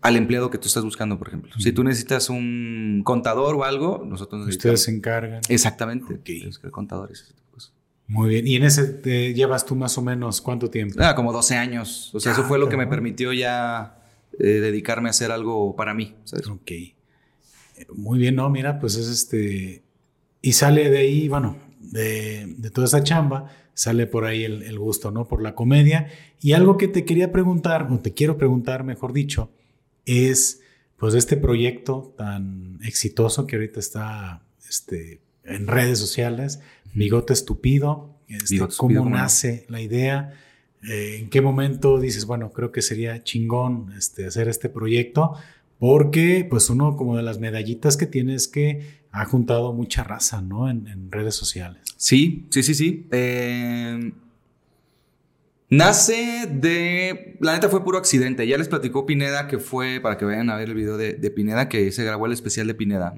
[0.00, 1.52] al empleado que tú estás buscando, por ejemplo.
[1.58, 4.80] Si tú necesitas un contador o algo, nosotros Ustedes necesitamos.
[4.82, 5.40] se encargan.
[5.48, 6.14] Exactamente.
[6.14, 6.46] Ok.
[6.46, 7.20] Buscar contadores.
[7.22, 7.72] ese tipo de cosas.
[8.06, 8.46] Muy bien.
[8.46, 10.96] ¿Y en ese te llevas tú más o menos cuánto tiempo?
[11.00, 12.14] Ah, como 12 años.
[12.14, 13.98] O sea, eso fue lo que me permitió ya
[14.38, 16.14] eh, dedicarme a hacer algo para mí.
[16.24, 16.46] ¿sabes?
[16.48, 16.70] Ok.
[17.94, 19.82] Muy bien, no, mira, pues es este.
[20.40, 24.78] Y sale de ahí, bueno, de, de toda esa chamba, sale por ahí el, el
[24.78, 25.26] gusto, ¿no?
[25.26, 26.06] Por la comedia.
[26.40, 29.50] Y algo que te quería preguntar, o te quiero preguntar, mejor dicho,
[30.06, 30.60] es
[30.96, 36.60] pues este proyecto tan exitoso que ahorita está este, en redes sociales,
[36.94, 38.14] Bigote Estupido.
[38.28, 39.22] Este, Bigote ¿Cómo Estúpido, ¿cómo no?
[39.22, 40.32] nace la idea?
[40.88, 45.34] Eh, ¿En qué momento dices, bueno, creo que sería chingón este, hacer este proyecto?
[45.78, 50.40] Porque pues uno como de las medallitas que tiene es que ha juntado mucha raza,
[50.40, 50.70] ¿no?
[50.70, 51.82] En, en redes sociales.
[51.96, 53.06] Sí, sí, sí, sí.
[53.10, 54.12] Eh,
[55.68, 57.36] nace de.
[57.40, 58.46] La neta fue puro accidente.
[58.46, 61.30] Ya les platicó Pineda que fue, para que vayan a ver el video de, de
[61.30, 63.14] Pineda, que se grabó el especial de Pineda.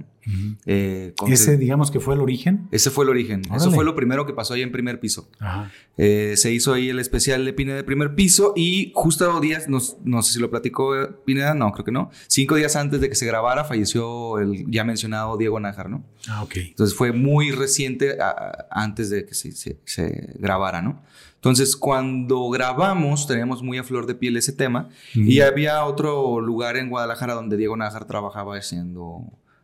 [0.67, 2.69] Eh, con- Ese digamos que fue el origen.
[2.71, 3.43] ese fue el origen.
[3.55, 5.31] Eso fue lo primero que pasó ahí en primer piso.
[5.39, 5.71] Ajá.
[5.97, 9.79] Eh, se hizo ahí el especial de Pineda de primer piso y justo días, no,
[10.05, 12.11] no sé si lo platicó eh, Pineda, no, creo que no.
[12.27, 16.05] Cinco días antes de que se grabara falleció el ya mencionado Diego Nájar, ¿no?
[16.29, 16.57] Ah, ok.
[16.57, 21.03] Entonces fue muy reciente a- a- antes de que se, se- se grabara, ¿no?
[21.39, 26.77] Entonces cuando grabamos teníamos muy a flor de piel ese tema y había otro lugar
[26.77, 29.23] en Guadalajara donde Diego Nájar trabajaba haciendo,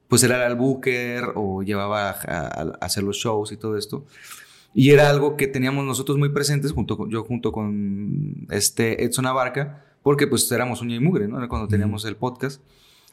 [0.08, 4.04] pues era el booker o llevaba a, a- a hacer los shows y todo esto.
[4.72, 9.26] Y era algo que teníamos nosotros muy presentes, junto con, yo junto con este Edson
[9.26, 11.38] Abarca, porque pues éramos uña y mugre, ¿no?
[11.38, 12.60] Era Cuando teníamos el podcast.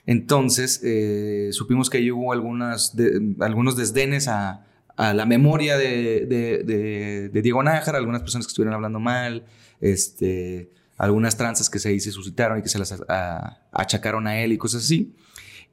[0.07, 4.65] Entonces, eh, supimos que ahí hubo algunas de- algunos desdenes a,
[5.01, 9.45] a la memoria de, de- de- de Diego Nájar, algunas personas que estuvieron hablando mal,
[9.79, 14.27] este, algunas tranzas que se ahí se suscitaron y que se las a- a- achacaron
[14.27, 15.13] a él y cosas así.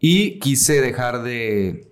[0.01, 1.89] Y quise dejar de,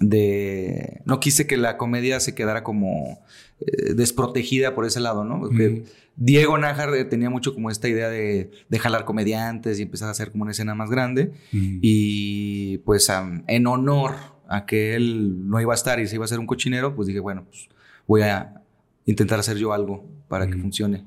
[0.00, 1.00] de...
[1.04, 3.20] No quise que la comedia se quedara como
[3.60, 5.40] eh, desprotegida por ese lado, ¿no?
[5.40, 5.84] Porque.
[6.14, 10.10] Diego Nájar eh, tenía mucho como esta idea de, de jalar comediantes y empezar a
[10.10, 11.32] hacer como una escena más grande.
[11.52, 11.78] Mm.
[11.80, 13.10] Y pues
[13.46, 14.14] en honor
[14.52, 17.08] a que él no iba a estar y se iba a hacer un cochinero, pues
[17.08, 17.68] dije, bueno, pues
[18.06, 18.60] voy a
[19.06, 21.04] intentar hacer yo algo para que funcione,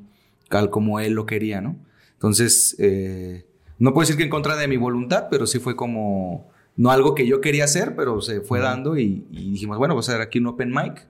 [0.50, 1.76] tal como él lo quería, ¿no?
[2.14, 3.46] Entonces, eh,
[3.78, 7.14] no puedo decir que en contra de mi voluntad, pero sí fue como, no algo
[7.14, 10.22] que yo quería hacer, pero se fue dando y, y dijimos, bueno, vamos a hacer
[10.22, 11.08] aquí un open mic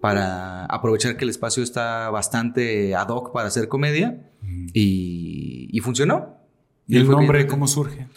[0.00, 4.28] para aprovechar que el espacio está bastante ad hoc para hacer comedia
[4.72, 6.36] y, y funcionó.
[6.88, 8.08] ¿Y el nombre cómo surge?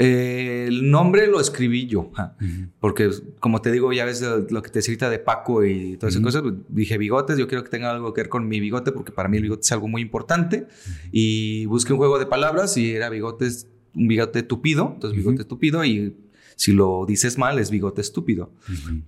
[0.00, 2.36] Eh, el nombre lo escribí yo, ja.
[2.40, 2.68] Ujú.
[2.78, 6.20] porque como te digo, ya ves lo, que te ahorita de Paco y todas esas
[6.20, 6.28] Ujú.
[6.28, 9.10] cosas, pues, dije bigotes, yo quiero que tenga algo que ver con mi bigote, porque
[9.10, 10.68] para mí el bigote es algo muy importante.
[11.10, 15.84] Y busqué un juego de palabras y era bigotes, un bigote tupido, entonces bigote tupido
[15.84, 16.14] y
[16.58, 18.50] si lo dices mal es bigote estúpido.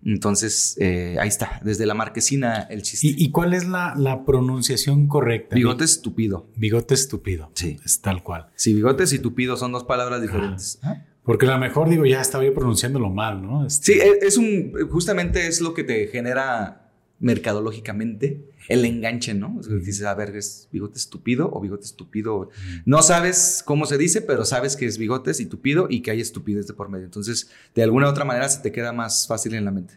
[0.04, 3.08] Entonces, eh, ahí está, desde la marquesina el chiste.
[3.08, 5.56] ¿Y, y cuál es la, la pronunciación correcta?
[5.56, 6.46] bigote estúpido.
[6.54, 7.50] Bigote estúpido.
[7.54, 7.76] Sí.
[7.84, 8.46] Es tal cual.
[8.54, 10.78] Si bigotes y tupido son dos palabras diferentes.
[10.82, 11.02] Ah.
[11.24, 13.66] Porque a lo mejor digo, ya estaba yo pronunciándolo mal, ¿no?
[13.66, 19.56] Este, Sí, e- es un, justamente es lo que te genera mercadológicamente el enganche, ¿no?
[19.59, 22.50] O sea, dices, a ver, ¿es bigote estúpido o bigote estúpido?
[22.85, 26.20] No sabes cómo se dice, pero sabes que es bigotes y tupido y que hay
[26.20, 27.04] estupidez de por medio.
[27.04, 29.94] Entonces, de alguna u otra manera se te queda más fácil en la mente.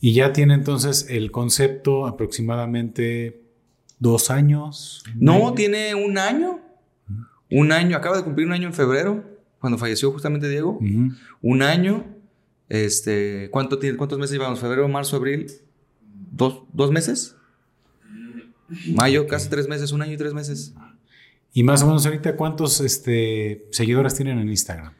[0.00, 3.40] Y ya tiene entonces el concepto aproximadamente
[4.00, 5.04] dos años.
[5.14, 6.58] No, tiene un año.
[7.48, 9.22] Un año, acaba de cumplir un año en febrero,
[9.60, 10.80] cuando falleció justamente Diego.
[11.40, 12.04] Un año.
[12.68, 14.58] Este, ¿cuánto tiene, ¿Cuántos meses llevamos?
[14.58, 15.46] ¿Febrero, marzo, abril?
[16.32, 17.36] ¿Dos, dos meses?
[18.94, 20.74] Mayo, casi tres meses, un año y tres meses.
[21.52, 24.92] Y más o menos ahorita, ¿cuántos este, seguidores tienen en Instagram?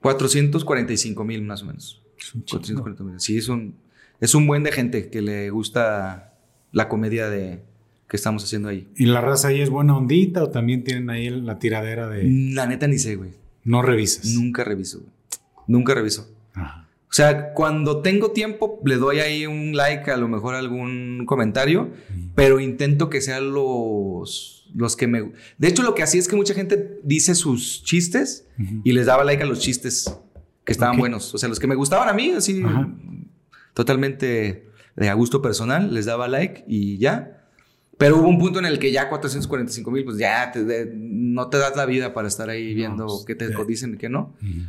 [0.00, 2.02] 445 mil más o menos.
[2.18, 2.82] Es un chingo.
[2.82, 3.20] 440 mil.
[3.20, 3.76] Sí, es un,
[4.20, 6.34] es un buen de gente que le gusta
[6.72, 7.62] la comedia de,
[8.08, 8.88] que estamos haciendo ahí.
[8.96, 12.66] ¿Y la raza ahí es buena ondita o también tienen ahí la tiradera de La
[12.66, 13.30] neta ni sé, güey.
[13.64, 14.26] no revisas?
[14.26, 15.10] Nunca reviso, güey.
[15.66, 16.28] Nunca reviso.
[16.54, 16.81] Ajá.
[17.12, 21.90] O sea, cuando tengo tiempo, le doy ahí un like, a lo mejor algún comentario,
[22.34, 25.30] pero intento que sean los, los que me...
[25.58, 28.80] De hecho, lo que hacía es que mucha gente dice sus chistes Ujú.
[28.82, 30.10] y les daba like a los chistes
[30.64, 31.00] que estaban Ok.
[31.00, 31.34] buenos.
[31.34, 32.88] O sea, los que me gustaban a mí, así, Ajá.
[33.74, 37.46] totalmente de a gusto personal, les daba like y ya.
[37.98, 41.48] Pero hubo un punto en el que ya 445 mil, pues ya te- de- no
[41.48, 43.64] te das la vida para estar ahí viendo pues, qué te ya.
[43.64, 44.34] dicen y qué no.
[44.40, 44.62] Ujú.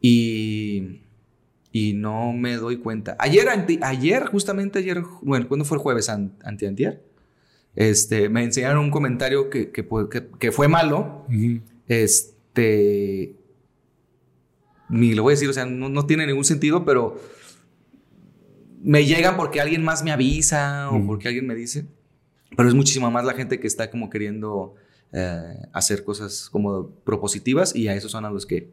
[0.00, 1.02] Y,
[1.72, 3.16] y no me doy cuenta.
[3.18, 6.08] Ayer, anti- ayer, justamente ayer, bueno, ¿cuándo fue el jueves?
[6.08, 7.02] An- antiantier.
[7.76, 11.24] Este, me enseñaron un comentario que, que, pu- que- que fue malo.
[11.28, 11.60] Ujú.
[11.86, 13.36] Este,
[14.88, 17.20] ni lo voy a decir, o sea, no, no tiene ningún sentido, pero
[18.82, 21.06] me llegan porque alguien más me avisa o Ujú.
[21.06, 21.86] porque alguien me dice.
[22.56, 24.74] Pero es muchísima más la gente que está como queriendo
[25.12, 28.70] eh, hacer cosas como propositivas y a esos son a los que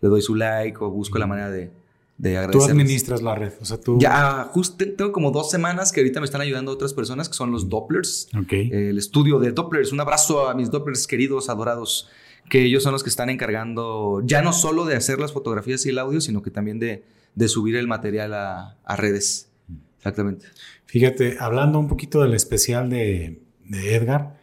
[0.00, 1.70] le doy su like o busco la manera de,
[2.16, 3.98] de Tú administras la red, o sea, tú...
[3.98, 7.50] Ya, justo tengo como dos semanas que ahorita me están ayudando otras personas que son
[7.50, 8.52] los Dopplers Ok.
[8.52, 9.92] el estudio de Dopplers.
[9.92, 12.08] Un abrazo a mis Dopplers queridos, adorados,
[12.48, 15.88] que ellos son los que están encargando ya no solo de hacer las fotografías y
[15.88, 19.48] el audio, sino que también de, de subir el material a, a redes.
[19.96, 20.46] Exactamente.
[20.86, 24.38] Fíjate, hablando un poquito del especial de, de Edgar,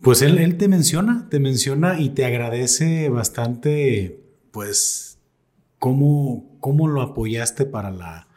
[0.00, 5.18] pues él, él te menciona, te menciona y te agradece bastante, pues,
[5.78, 8.28] cómo, cómo lo apoyaste para la,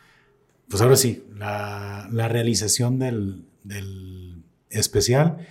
[0.68, 5.48] pues ahora sí, la, la realización del, del especial.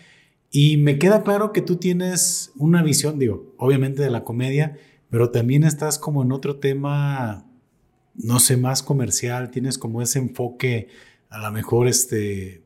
[0.50, 4.76] Y me queda claro que tú tienes una visión, digo, obviamente de la comedia,
[5.08, 7.46] pero también estás como en otro tema,
[8.14, 10.88] no sé, más comercial, tienes como ese enfoque,
[11.30, 12.63] a lo mejor, este,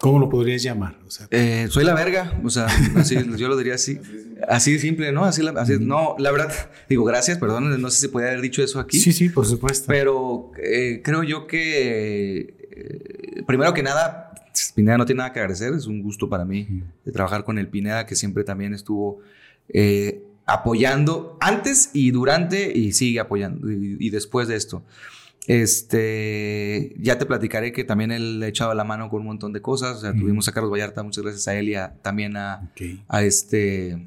[0.00, 0.96] ¿cómo lo podrías llamar?
[1.06, 4.00] O sea, Eh, soy la verga, o sea, así, yo lo diría así.
[4.48, 5.24] Así de simple, ¿no?
[5.24, 6.50] Así, la- así- no, la verdad,
[6.88, 8.98] digo, gracias, perdón, no sé si podía haber dicho eso aquí.
[8.98, 9.84] sí, sí, por supuesto.
[9.88, 14.32] Pero eh, creo yo que, eh, primero que nada,
[14.74, 15.72] Pineda no tiene nada que agradecer.
[15.74, 16.66] Es un gusto para mí
[17.04, 19.20] de trabajar con el Pineda, que siempre también estuvo
[19.68, 24.82] eh, apoyando antes y durante y sigue apoyando y, y después de esto.
[25.46, 29.60] Este, ya te platicaré que también él le echaba la mano con un montón de
[29.60, 29.98] cosas.
[29.98, 32.70] O sea, tuvimos a Carlos Vallarta, muchas gracias a él y a- también a,
[33.22, 34.06] este.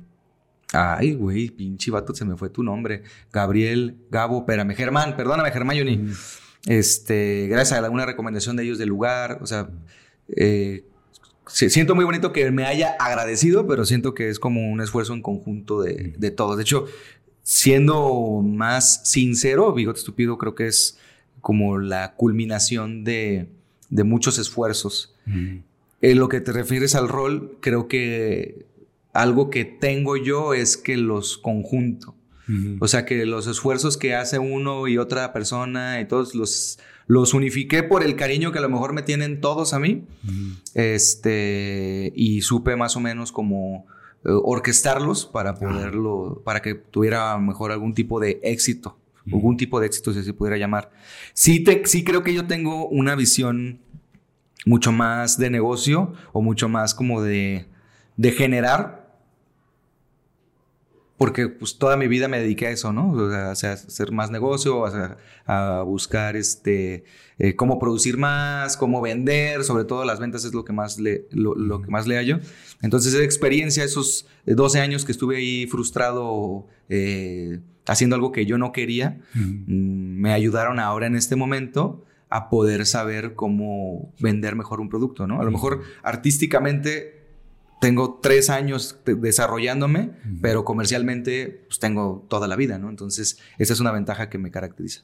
[0.72, 3.04] Ay, güey, pinche vato, se me fue tu nombre.
[3.32, 6.08] Gabriel, Gabo, espérame, Germán, perdóname, Germán Johnny.
[6.66, 9.70] Este, gracias a alguna recomendación de ellos del lugar, o sea,
[10.36, 10.86] eh,
[11.46, 15.22] siento muy bonito que me haya agradecido, pero siento que es como un esfuerzo en
[15.22, 16.56] conjunto de, de todos.
[16.58, 16.86] De hecho,
[17.44, 20.98] siendo más sincero, Bigote Estúpido creo que es
[21.44, 23.50] como la culminación de,
[23.90, 25.14] de muchos esfuerzos.
[25.28, 25.62] Ujú.
[26.02, 28.66] En lo que te refieres al rol, creo que
[29.12, 32.16] algo que tengo yo es que los conjunto.
[32.48, 32.78] Ujú.
[32.80, 37.34] O sea, que los esfuerzos que hace uno y otra persona y todos los, los
[37.34, 40.06] unifiqué por el cariño que a lo mejor me tienen todos a mí.
[40.24, 40.56] Ujú.
[40.76, 43.86] Este, y supe más o menos como
[44.24, 48.98] eh, orquestarlos para poderlo, para que tuviera mejor algún tipo de éxito.
[49.32, 50.92] Algún tipo de éxito, si se pudiera llamar.
[51.34, 53.80] Sí, te, sí creo que yo tengo una visión
[54.66, 57.66] mucho más de negocio o mucho más como de,
[58.18, 59.04] de generar
[61.24, 63.12] porque pues toda mi vida me dediqué a eso, ¿no?
[63.12, 64.84] O sea, a hacer más negocio,
[65.46, 67.06] a, buscar este,
[67.38, 71.26] eh, cómo producir más, cómo vender, sobre todo las ventas es lo que más le,
[71.32, 72.40] lo, que más le hallo.
[72.82, 78.58] Entonces, esa experiencia, esos 12 años que estuve ahí frustrado eh, haciendo algo que yo
[78.58, 84.82] no quería, mm, me ayudaron ahora en este momento a poder saber cómo vender mejor
[84.82, 85.40] un producto, ¿no?
[85.40, 87.24] A lo mejor artísticamente
[87.80, 90.12] tengo tres años desarrollándome,
[90.42, 92.90] pero comercialmente pues, tengo toda la vida, ¿no?
[92.90, 95.04] Entonces, esa es una ventaja que me caracteriza.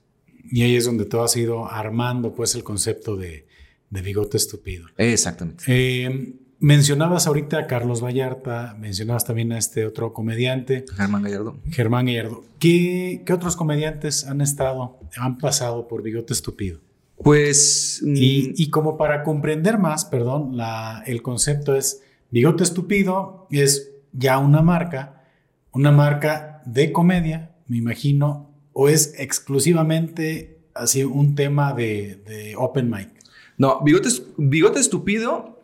[0.49, 3.45] Y ahí es donde tú has ido armando, pues, el concepto de,
[3.89, 4.87] bigote estúpido.
[4.97, 5.65] Exactamente.
[5.67, 10.85] Eh, mencionabas ahorita a Carlos Vallarta, mencionabas también a este otro comediante.
[10.95, 11.57] Germán Gallardo.
[11.69, 12.43] Germán Gallardo.
[12.59, 16.79] ¿Qué, qué otros comediantes han estado, han pasado por bigote estúpido?
[17.23, 18.01] Pues...
[18.03, 22.01] Y, mm, y como para comprender más, perdón, la, el concepto es
[22.31, 25.23] Bigote Estúpido es ya una marca,
[25.71, 33.09] una marca de comedia, me imagino, o es exclusivamente así un tema de, open mic.
[33.57, 35.58] No, Bigote, Bigote Estúpido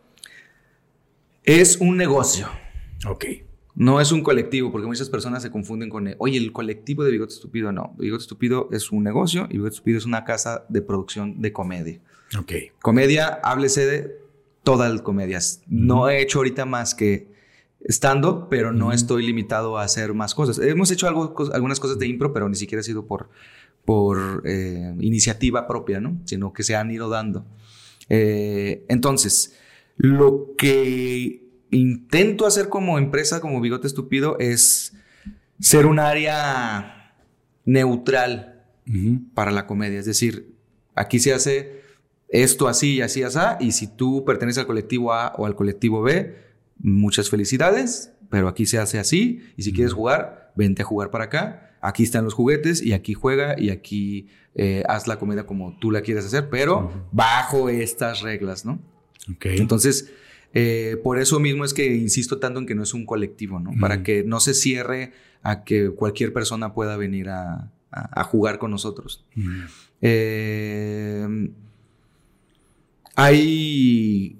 [1.46, 2.48] es un negocio.
[3.06, 3.24] Ok.
[3.74, 7.34] No es un colectivo, porque muchas personas se confunden con, oye, el colectivo de Bigote
[7.34, 7.72] Estúpido.
[7.72, 11.52] No, Bigote Estúpido es un negocio y Bigote Estúpido es una casa de producción de
[11.52, 12.00] comedia.
[12.38, 12.52] Ok.
[12.82, 14.18] Comedia, háblese de
[14.64, 15.62] todas las comedias.
[15.68, 17.28] No he hecho ahorita más que
[17.84, 20.58] estando, pero no estoy limitado a hacer más cosas.
[20.58, 23.28] Hemos hecho algo, algunas cosas de impro, pero ni siquiera ha sido por,
[23.84, 26.18] por eh, iniciativa propia, ¿no?
[26.24, 27.44] Sino que se han ido dando.
[28.08, 29.54] Eh, entonces,
[29.96, 34.94] lo que intento hacer como empresa, como Bigote Estúpido, es
[35.60, 37.14] ser un área
[37.64, 38.64] neutral
[39.34, 39.98] para la comedia.
[39.98, 40.54] Es decir,
[40.94, 41.80] aquí se hace
[42.28, 46.02] esto así y así, así, y si tú perteneces al colectivo A o al colectivo
[46.02, 46.36] B,
[46.78, 51.24] muchas felicidades, pero aquí se hace así, y si quieres jugar, vente a jugar para
[51.24, 55.78] acá, aquí están los juguetes, y aquí juega, y aquí eh, haz la comida como
[55.78, 58.80] tú la quieres hacer, pero bajo estas reglas, ¿no?
[59.42, 60.12] Entonces,
[60.54, 63.72] eh, por eso mismo es que insisto tanto en que no es un colectivo, ¿no?
[63.80, 65.12] Para que no se cierre
[65.42, 67.72] a que cualquier persona pueda venir a,
[68.24, 69.24] jugar con nosotros.
[70.02, 71.26] eh,
[73.14, 74.36] hay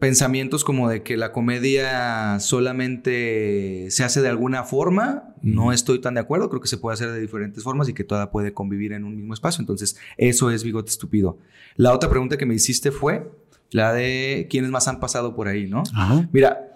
[0.00, 5.34] pensamientos como de que la comedia solamente se hace de alguna forma.
[5.42, 6.48] No estoy tan de acuerdo.
[6.48, 9.14] Creo que se puede hacer de diferentes formas y que toda puede convivir en un
[9.14, 9.62] mismo espacio.
[9.62, 11.38] Entonces, eso es bigote estúpido.
[11.76, 13.30] La otra pregunta que me hiciste fue
[13.70, 15.84] la de quiénes más han pasado por ahí, ¿no?
[16.32, 16.66] Mira,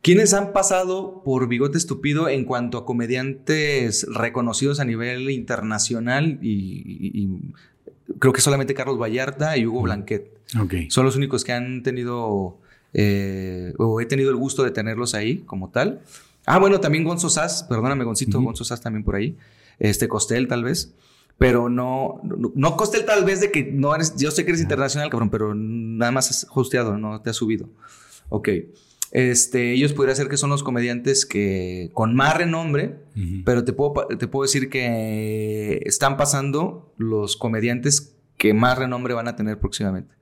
[0.00, 7.38] ¿Quiénes han pasado por Bigote Estúpido en cuanto a comediantes reconocidos a nivel internacional y
[8.18, 10.30] creo que solamente Carlos Vallarta y Hugo Blanquet.
[10.88, 12.58] Son los únicos que han tenido,
[12.94, 16.02] eh, o he tenido el gusto de tenerlos ahí como tal.
[16.46, 19.36] Ah, bueno, también Gonzo Sass, perdóname Goncito, Gonzo Sass también por ahí.
[19.78, 20.94] Este Costel tal vez.
[21.38, 25.10] Pero no, no, Costel tal vez de que no eres, yo sé que eres internacional,
[25.10, 27.68] cabrón, pero nada más has hosteado, no te has subido.
[28.28, 28.48] Ok.
[29.10, 32.96] Este, ellos podrían ser que son los comediantes que con más renombre,
[33.44, 39.28] pero te puedo, te puedo decir que están pasando los comediantes que más renombre van
[39.28, 40.14] a tener próximamente.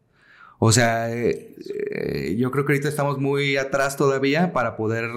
[0.63, 1.55] O sea, eh,
[1.91, 5.09] eh, yo creo que ahorita estamos muy atrás todavía para poder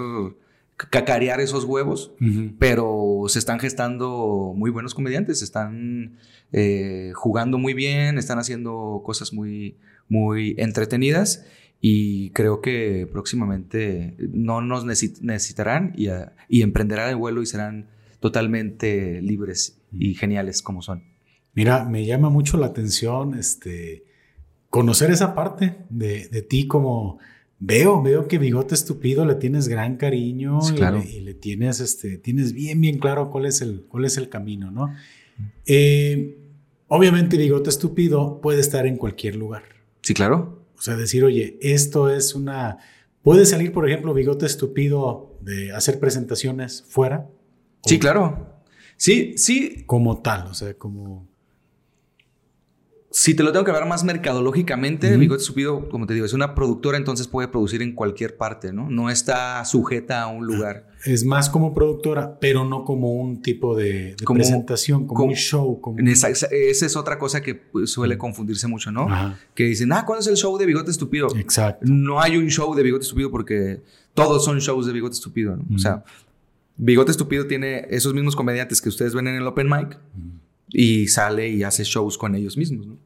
[0.74, 2.12] cacarear esos huevos,
[2.58, 6.16] pero se están gestando muy buenos comediantes, están
[6.50, 9.76] eh, jugando muy bien, están haciendo cosas muy,
[10.08, 11.44] muy entretenidas
[11.78, 16.08] y creo que próximamente no nos necesitarán y,
[16.48, 21.04] y, emprenderán el vuelo y serán totalmente libres y geniales como son.
[21.52, 24.03] Mira, me llama mucho la atención este,
[24.74, 27.20] conocer esa parte de, ti como...
[27.60, 30.58] Veo, veo que Bigote Estúpido le tienes gran cariño
[31.06, 34.72] y, le, tienes, este, tienes bien, bien claro cuál es el, cuál es el camino,
[34.72, 34.92] ¿no?
[35.64, 36.36] Eh,
[36.88, 39.62] obviamente Bigote Estúpido puede estar en cualquier lugar.
[40.02, 40.66] Sí, claro.
[40.76, 42.78] O sea, decir, oye, esto es una...
[43.22, 47.30] ¿Puede salir, por ejemplo, bigote estúpido de hacer presentaciones fuera?
[47.86, 48.60] Sí, claro.
[48.96, 49.84] Sí, sí.
[49.86, 51.28] Como tal, o sea, como...
[53.16, 56.56] Si te lo tengo que ver más mercadológicamente, Bigote Estúpido, como te digo, es una
[56.56, 58.90] productora, entonces puede producir en cualquier parte, ¿no?
[58.90, 60.88] No está sujeta a un lugar.
[61.04, 65.80] Es más como productora, pero no como un tipo de, presentación, como, un show.
[66.04, 69.06] Esa, es otra cosa que pues, suele confundirse mucho, ¿no?
[69.54, 71.28] Que dicen, ah, ¿cuándo es el show de Bigote Estúpido?
[71.36, 71.86] Exacto.
[71.88, 73.80] No hay un show de Bigote Estúpido porque
[74.12, 75.76] todos son shows de Bigote Estúpido, ¿no?
[75.76, 76.02] O sea,
[76.76, 80.00] Bigote Estúpido tiene esos mismos comediantes que ustedes ven en el Open Mic
[80.74, 82.98] y sale y hace shows con ellos mismos, ¿no?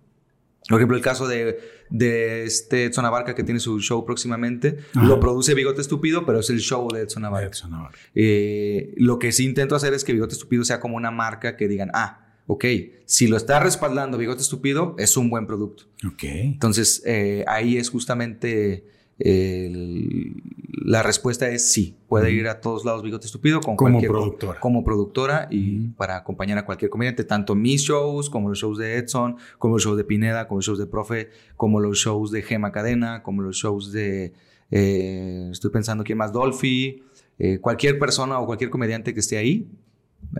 [0.69, 5.07] Por ejemplo, el caso de, de este Edson Abarca que tiene su show próximamente, Ajá.
[5.07, 7.49] lo produce Bigote Estúpido, pero es el show de Edson Abarca.
[7.49, 7.73] Edson.
[8.15, 11.69] Eh, lo que sí intento hacer es que Bigote Estúpido sea como una marca que
[11.69, 12.65] digan, ah, ok,
[13.07, 15.85] si lo está respaldando Bigote Estúpido, es un buen producto.
[16.07, 16.25] Ok.
[16.25, 18.85] Entonces, eh, ahí es justamente
[19.19, 20.43] el-
[20.85, 24.61] la respuesta es sí, puede ir a todos lados Bigote Estúpido con Como cualquier- productora.
[24.61, 28.97] como productora y para acompañar a cualquier comediante, tanto mis shows como los shows de
[28.97, 32.43] Edson, como los shows de Pineda, como los shows de Profe, como los shows de
[32.43, 34.33] Gema Cadena, como los shows de,
[34.71, 37.03] eh, estoy pensando quién más, Dolphy,
[37.39, 39.69] eh, cualquier persona o cualquier comediante que esté ahí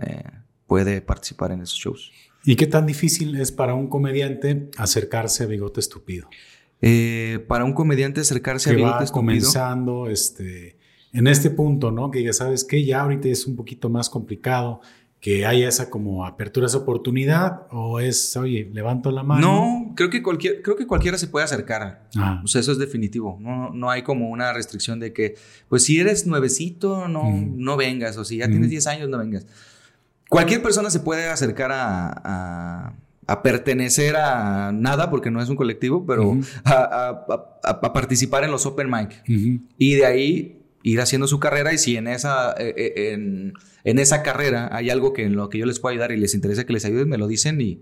[0.05, 0.23] eh,
[0.67, 2.11] puede participar en esos shows.
[2.45, 6.29] ¿Y qué tan difícil es para un comediante acercarse a Bigote Estúpido?
[6.81, 10.77] Eh, para un comediante acercarse a que Bigote va Estúpido, comenzando este,
[11.11, 12.09] en este punto, ¿no?
[12.11, 14.81] Que ya sabes que ya ahorita es un poquito más complicado
[15.19, 19.41] que haya esa como apertura, esa oportunidad, o es, oye, levanto la mano.
[19.41, 22.07] No, creo que, cualquier, creo que cualquiera se puede acercar.
[22.15, 23.37] Ah, O sea, eso es definitivo.
[23.41, 25.35] No, no hay como una restricción de que,
[25.67, 28.15] pues si eres nuevecito, no, no vengas.
[28.15, 29.45] O si ya tienes 10 años, no vengas.
[30.29, 32.93] Cualquier persona se puede acercar a, a-
[33.31, 37.25] a pertenecer a nada, porque no es un colectivo, pero a, a-
[37.63, 39.21] a- a participar en los open mic.
[39.77, 41.73] Y de ahí ir haciendo su carrera.
[41.73, 43.53] Y si en esa, eh, eh, en,
[43.83, 46.33] en esa carrera hay algo que en lo que yo les puedo ayudar y les
[46.33, 47.81] interesa que les ayude, me lo dicen y,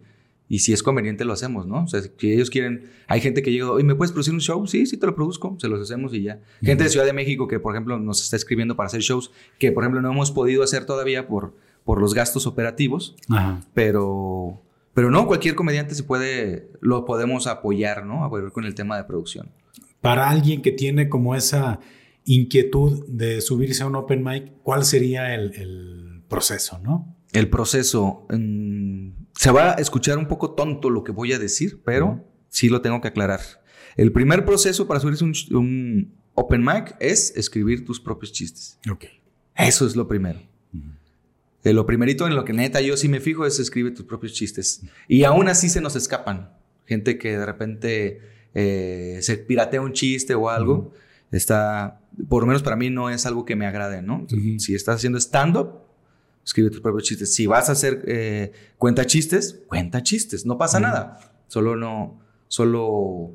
[0.49, 1.83] y si es conveniente lo hacemos, ¿no?
[1.83, 4.65] O sea, si ellos quieren, hay gente que llega, oye, ¿me puedes producir un show?
[4.67, 6.39] Sí, sí te lo produzco, se los hacemos y ya.
[6.61, 9.71] Gente de Ciudad de México que, por ejemplo, nos está escribiendo para hacer shows que,
[9.71, 11.53] por ejemplo, no hemos podido hacer todavía por,
[11.85, 13.61] por los gastos operativos, Ajá.
[13.73, 14.61] pero,
[14.97, 18.23] pero no, cualquier comediante se puede, lo podemos apoyar, ¿no?
[18.23, 19.51] A ver con el tema de producción.
[20.01, 21.79] Para alguien que tiene como esa
[22.25, 27.15] inquietud de subirse a un open mic, ¿cuál sería el, el proceso, no?
[27.31, 28.25] El proceso.
[28.31, 32.23] mm, se va a escuchar un poco tonto lo que voy a decir, pero Ujú.
[32.49, 33.41] sí lo tengo que aclarar.
[33.97, 38.79] El primer proceso para subirse un, un open mic es escribir tus propios chistes.
[38.91, 39.05] Ok.
[39.55, 40.39] Eso es lo primero.
[40.73, 40.89] Ujú.
[41.67, 44.31] Eh, lo primerito en lo que neta yo sí me fijo es escribir tus propios
[44.33, 44.83] chistes.
[45.07, 46.53] Y aún así se nos escapan.
[46.85, 48.21] Gente que de repente
[48.53, 50.93] eh, se piratea un chiste o algo.
[51.29, 51.99] Está,
[52.29, 54.25] por lo menos para mí no es algo que me agrade, ¿no?
[54.59, 55.81] Si estás haciendo stand-up,
[56.45, 57.33] escribe tus propios chistes.
[57.33, 60.45] Si vas a hacer eh, cuenta chistes, cuenta chistes.
[60.45, 61.19] No pasa nada.
[61.47, 63.33] Solo no, solo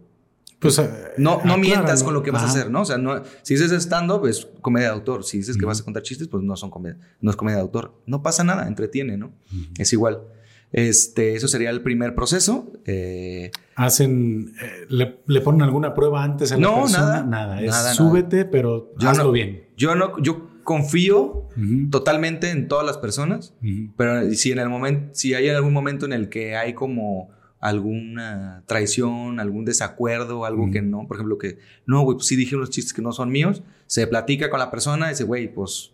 [0.62, 0.88] Pues, eh,
[1.18, 1.58] no, no acláralo.
[1.58, 2.82] mientas con lo que vas a hacer, ¿no?
[2.82, 5.24] O sea, no, si dices stand-up es comedia de autor.
[5.24, 7.62] Si dices que vas a contar chistes, pues no son comedia, no es comedia de
[7.62, 8.00] autor.
[8.06, 9.32] No pasa nada, entretiene, ¿no?
[9.76, 10.22] Es igual.
[10.70, 12.72] Este, eso sería el primer proceso.
[12.86, 17.02] Eh, Hacen, eh, le, le ponen alguna prueba antes a la No, persona?
[17.06, 17.22] nada.
[17.24, 17.94] Nada, es Nada, nada.
[17.94, 19.64] súbete, pero Yo hazlo no- bien.
[19.76, 21.48] yo no, yo confío
[21.90, 23.52] totalmente en todas las personas,
[23.96, 27.30] pero si en el momento, si hay algún momento en el que hay como
[27.62, 30.72] alguna traición, algún desacuerdo, algo Ujú.
[30.72, 33.30] que no, por ejemplo, que no, güey, pues sí dije unos chistes que no son
[33.30, 35.92] míos, se platica con la persona y dice, güey, pues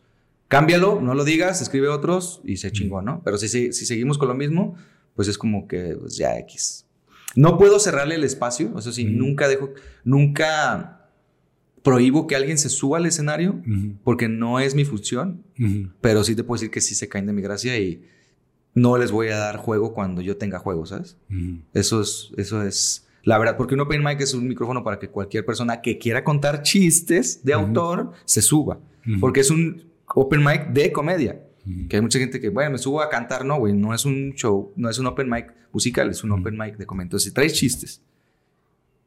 [0.48, 3.20] cámbialo, no lo digas, escribe otros y se chingó, ¿no?
[3.22, 4.76] Pero si, si, si seguimos con lo mismo,
[5.14, 6.86] pues es como que, pues ya X.
[7.36, 9.12] No puedo cerrarle el espacio, eso sí, Ujú.
[9.18, 9.70] nunca dejo,
[10.04, 11.10] nunca
[11.82, 13.62] prohíbo que alguien se suba al escenario
[14.04, 15.42] porque no es mi función,
[16.00, 18.02] pero sí te puedo decir que sí se caen de mi gracia y
[18.80, 21.16] no les voy a dar juego cuando yo tenga juego, ¿sabes?
[21.74, 25.08] Eso es, eso es la verdad, porque un open mic es un micrófono para que
[25.08, 28.78] cualquier persona que quiera contar chistes de autor se suba,
[29.20, 31.44] porque es un open mic de comedia.
[31.90, 34.32] Que hay mucha gente que, bueno, me subo a cantar, no, güey, no es un
[34.32, 37.04] show, no es un open mic musical, es un open mic de comedia.
[37.04, 38.00] Entonces, si traes chistes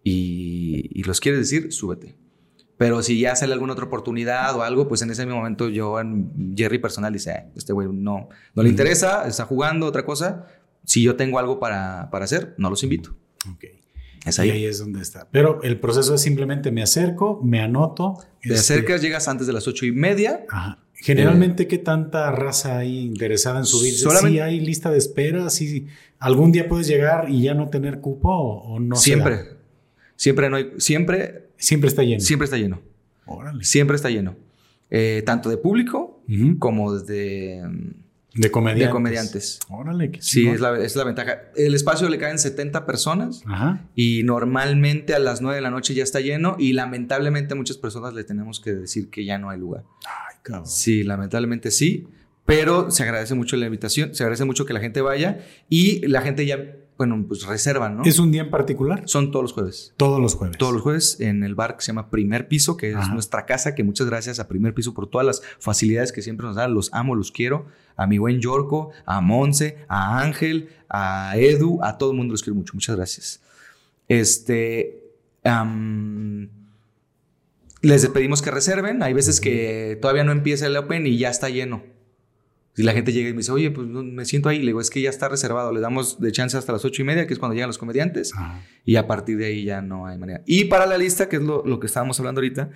[0.03, 2.13] y, y los quieres decir, súbete.
[2.82, 6.00] Pero si ya sale alguna otra oportunidad o algo, pues en ese mismo momento yo,
[6.00, 10.48] en Jerry personal, dice, "Eh, este güey no, no le interesa, está jugando otra cosa.
[10.84, 13.16] Si yo tengo algo para, para hacer, no los invito.
[13.54, 13.66] Ok.
[14.26, 14.50] Es Y ahí.
[14.50, 15.28] ahí es donde está.
[15.32, 18.18] Pero el proceso es simplemente me acerco, me anoto.
[18.42, 20.44] Te este, acercas, llegas antes de las ocho y media.
[20.50, 20.80] Ajá.
[20.96, 24.00] Generalmente, ¿qué tanta raza hay interesada en subirse?
[24.00, 25.50] Solamente- ¿Sí hay lista de espera?
[25.52, 25.86] ¿Sí
[26.18, 28.96] algún día puedes llegar y ya no tener cupo o, o no?
[28.96, 29.61] siempre.
[30.22, 32.19] Siempre no hay, siempre, Siempre está lleno.
[32.22, 32.80] siempre está lleno.
[33.26, 33.63] Órale.
[33.63, 34.36] Siempre está lleno.
[34.91, 36.22] Eh, tanto de público
[36.59, 37.63] como de,
[38.36, 38.88] De comediantes.
[38.88, 39.59] de comediantes.
[39.69, 41.39] Órale, qué Sí, es la, es la ventaja.
[41.55, 43.84] El espacio le caen 70 personas Ajá.
[43.95, 48.13] y normalmente a las 9 de la noche ya está lleno y lamentablemente muchas personas
[48.13, 49.86] le tenemos que decir que ya no hay lugar.
[50.05, 50.67] Ay, cabrón.
[50.67, 52.05] Sí, lamentablemente sí,
[52.45, 56.22] pero se agradece mucho la invitación, se agradece mucho que la gente vaya y la
[56.22, 56.59] gente ya,
[56.98, 58.04] bueno, pues reservan, ¿no?
[58.04, 59.04] ¿Es un día en particular?
[59.06, 59.94] Son todos los jueves.
[59.98, 60.58] Todos los jueves.
[60.58, 63.74] Todos los jueves en el bar que se llama Primer Piso, que es nuestra casa,
[63.74, 66.74] que muchas gracias a Primer Piso por todas las facilidades que siempre nos dan.
[66.74, 67.66] Los amo, los quiero.
[67.96, 72.44] A mi buen Yorko, a Monse, a Ángel, a Edu, a todo el mundo los
[72.44, 72.74] quiero mucho.
[72.76, 73.42] Muchas gracias.
[74.08, 75.02] Este.
[77.82, 79.02] les pedimos que reserven.
[79.02, 81.84] Hay veces que todavía no empieza el Open y ya está lleno.
[82.74, 84.89] Si la gente llega y me dice, oye, pues me siento ahí, le digo, es
[84.89, 85.74] que ya está reservado.
[85.74, 88.34] Le damos de chance hasta las ocho y media, que es cuando llegan los comediantes.
[88.34, 88.61] Ajá.
[88.86, 90.41] Y a partir de ahí ya no hay manera.
[90.45, 92.69] Y para la lista, que es lo, lo que estábamos hablando ahorita,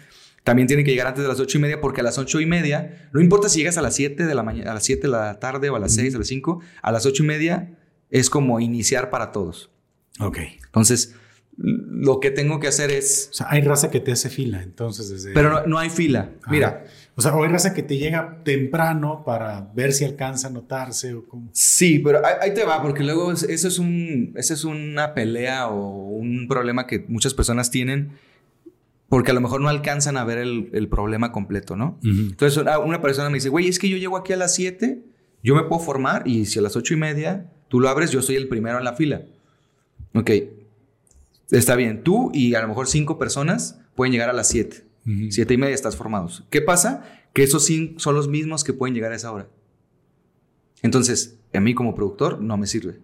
[0.45, 2.45] también tiene que llegar antes de las ocho y media, porque a las ocho y
[2.45, 5.07] media, no importa si llegas a las 7 de la mañana, a las 7 de
[5.07, 7.75] la tarde o a las 6, a las 5, a las ocho y media
[8.11, 9.71] es como iniciar para todos.
[10.19, 10.37] Ok.
[10.65, 11.15] Entonces,
[11.57, 13.29] lo que tengo que hacer es.
[13.31, 15.33] O sea, hay raza que te hace fila, entonces desde...
[15.33, 16.29] Pero no, no hay fila.
[16.43, 16.51] Ah.
[16.51, 16.85] Mira,
[17.17, 21.13] O sea, o hay raza que te llega temprano para ver si alcanza a notarse
[21.13, 21.49] o cómo.
[21.53, 25.13] Sí, pero ahí, ahí te va, porque luego es- eso es un, esa es una
[25.13, 28.11] pelea o un problema que muchas personas tienen
[29.07, 31.97] porque a lo mejor no alcanzan a ver el, el problema completo, ¿no?
[32.03, 35.01] Entonces una, una persona me dice, güey, es que yo llego aquí a las 7,
[35.43, 38.21] yo me puedo formar y si a las ocho y media tú lo abres, yo
[38.21, 39.21] soy el primero en la fila.
[40.15, 40.31] Ok,
[41.51, 44.83] está bien, tú y a lo mejor cinco personas pueden llegar a las 7.
[45.29, 46.43] Siete y media estás formados.
[46.49, 47.03] ¿Qué pasa?
[47.33, 49.47] Que esos cinco son los mismos que pueden llegar a esa hora.
[50.81, 52.99] Entonces, a mí como productor no me sirve.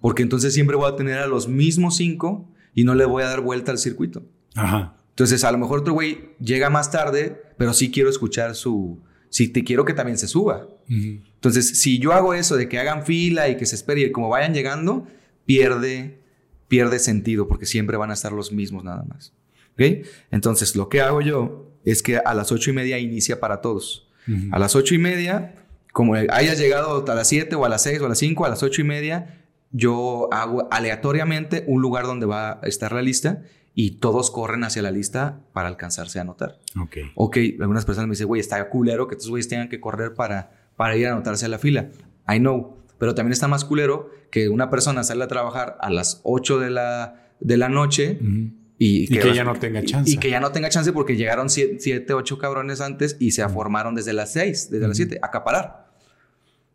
[0.00, 3.26] Porque entonces siempre voy a tener a los mismos cinco y no le voy a
[3.26, 4.24] dar vuelta al circuito.
[4.54, 4.96] Ajá.
[5.10, 9.00] Entonces, a lo mejor otro güey llega más tarde, pero sí quiero escuchar su...
[9.28, 10.68] Sí, te quiero que también se suba.
[10.88, 14.28] Entonces, si yo hago eso de que hagan fila y que se espere y como
[14.28, 15.06] vayan llegando,
[15.46, 16.20] pierde,
[16.68, 19.32] pierde sentido porque siempre van a estar los mismos nada más.
[19.74, 20.06] ¿Ok?
[20.30, 24.08] Entonces, lo que hago yo es que a las ocho y media inicia para todos.
[24.28, 24.48] Ujú.
[24.52, 25.54] A las ocho y media,
[25.92, 28.48] como hayas llegado a las 7 o a las 6 o a las 5, a
[28.48, 29.42] las ocho y media,
[29.72, 33.42] yo hago aleatoriamente un lugar donde va a estar la lista
[33.74, 36.58] y todos corren hacia la lista para alcanzarse a anotar.
[36.80, 36.96] Ok.
[37.14, 40.68] Ok, algunas personas me dicen, güey, está culero que estos güeyes tengan que correr para,
[40.76, 41.88] para ir a anotarse a la fila.
[42.28, 46.20] I know, pero también está más culero que una persona sale a trabajar a las
[46.24, 48.61] 8 de la, de la noche Ujú.
[48.84, 50.10] Y, Y que ya no tenga chance.
[50.10, 53.94] Y, que ya no tenga chance porque llegaron 7, 8 cabrones antes y se formaron
[53.94, 55.92] desde las 6, desde las 7, a acaparar.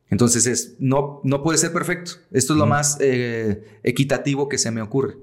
[0.09, 2.11] Entonces es, no, no puede ser perfecto.
[2.31, 5.17] Esto es lo más eh, equitativo que se me ocurre.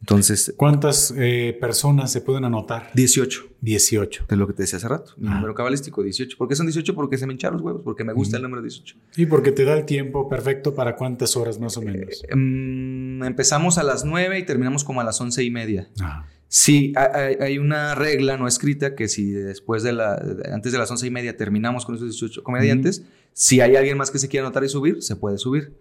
[0.00, 2.90] Entonces, ¿Cuántas eh, personas se pueden anotar?
[2.94, 3.48] 18.
[3.60, 4.26] 18.
[4.28, 5.12] De lo que te decía hace rato.
[5.16, 5.34] Mi Ah.
[5.34, 6.36] número cabalístico, 18.
[6.38, 6.94] ¿Por qué son 18?
[6.94, 8.94] Porque se me hincharon los huevos, porque me gusta el número 18.
[9.16, 12.22] Y porque te da el tiempo perfecto para cuántas horas más o menos.
[12.32, 15.88] Mm, empezamos a las 9 y terminamos como a las 11 y media.
[16.00, 16.26] Ajá.
[16.50, 20.14] Sí, hay- una regla no escrita que si después de la,
[20.50, 23.04] antes de las 11 y media terminamos con esos 18 comediantes,
[23.34, 25.74] si hay alguien más que se quiera anotar y subir, se puede subir.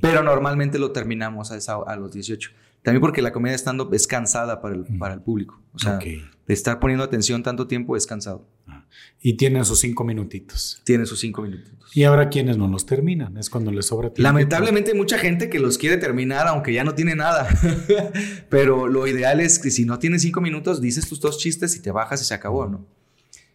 [0.00, 2.50] Pero normalmente lo terminamos a, esa- a los 18.
[2.82, 5.60] También porque la comedia stand-up es cansada para el, para el público.
[5.74, 5.96] O sea.
[6.46, 8.46] De estar poniendo atención tanto tiempo es cansado.
[9.20, 10.80] Y tienen sus cinco minutitos.
[10.84, 11.72] Tiene sus 5 minutos.
[11.94, 13.36] Y habrá quienes no los terminan.
[13.38, 14.22] Es cuando les sobra tiempo.
[14.22, 17.48] Lamentablemente hay mucha gente que los quiere terminar aunque ya no tiene nada.
[18.48, 21.80] Pero lo ideal es que si no tienes cinco minutos, dices tus dos chistes y
[21.82, 22.86] te bajas y se acabó, ¿no?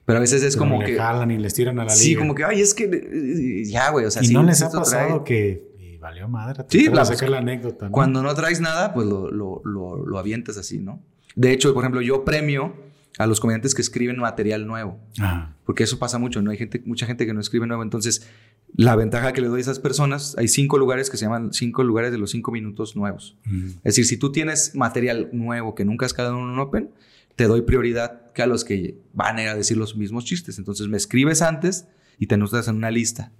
[0.06, 0.96] Pero a veces es Pero como le que...
[0.98, 2.20] jalan y les tiran a la Sí, liga.
[2.22, 2.86] como que, ay, es que...
[2.86, 5.98] eh, Ya, güey, o sea, y sí, no les sí ha pasado trae- que y
[5.98, 6.64] valió madre.
[6.70, 7.86] Sí, Sí, la- sacar la anécdota.
[7.86, 7.92] ¿no?
[7.92, 11.02] Cuando no traes nada, pues lo, lo, lo, lo avientas así, ¿no?
[11.40, 12.76] De hecho, por ejemplo, yo premio
[13.18, 15.00] a los comediantes que escriben material nuevo.
[15.18, 15.56] Ajá.
[15.64, 16.52] Porque eso pasa mucho, ¿no?
[16.52, 17.82] Hay gente, mucha gente que no escribe nuevo.
[17.82, 18.28] Entonces,
[18.76, 21.84] la ventaja que le doy a esas personas, hay cinco lugares que se llaman cinco
[21.84, 23.38] lugares de los cinco minutos nuevos.
[23.46, 23.68] Ujú.
[23.68, 26.90] Es decir, si tú tienes material nuevo que nunca has quedado en un open,
[27.38, 30.58] te doy prioridad que a los que van a ir a decir los mismos chistes.
[30.58, 31.88] Entonces me escribes antes
[32.18, 33.32] y te anotas en una lista.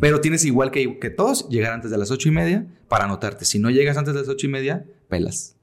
[0.00, 3.44] Pero tienes igual que, que todos, llegar antes de las ocho y media para anotarte.
[3.44, 5.56] Si no llegas antes de las ocho y media, pelas.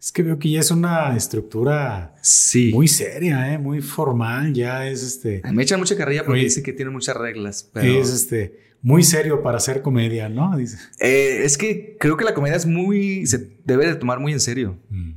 [0.00, 2.70] Es que veo que ya es una estructura Sí.
[2.72, 3.58] muy seria, ¿eh?
[3.58, 4.52] muy formal.
[4.54, 5.42] Ya es este.
[5.52, 6.44] Me echan mucha carrilla porque Oye.
[6.44, 7.68] dice que tiene muchas reglas.
[7.72, 8.68] Pero Es este.
[8.80, 10.56] Muy serio para hacer comedia, ¿no?
[10.56, 10.78] Dice.
[11.00, 13.26] Eh, es que creo que la comedia es muy.
[13.26, 14.78] se debe de tomar muy en serio.
[14.88, 15.12] Mm.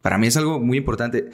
[0.00, 1.28] Para mí es algo muy importante.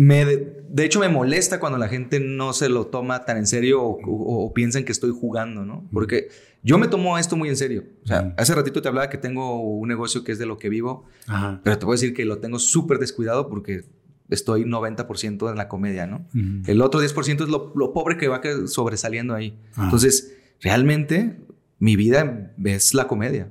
[0.00, 3.82] Me, de, hecho, me molesta cuando la gente no se lo toma tan en serio
[3.82, 5.88] o, o- o piensan que estoy jugando, ¿no?
[5.92, 6.28] Porque
[6.62, 7.82] yo me tomo esto muy en serio.
[8.04, 10.68] O sea, hace ratito te hablaba que tengo un negocio que es de lo que
[10.68, 11.60] vivo, Ajá.
[11.64, 13.86] pero te a decir que lo tengo súper descuidado porque
[14.30, 16.24] estoy 90% en la comedia, ¿no?
[16.66, 19.58] El otro 10% es lo, lo pobre que va sobresaliendo ahí.
[19.74, 19.84] Ah.
[19.86, 21.40] Entonces, realmente,
[21.80, 23.50] mi vida es la comedia.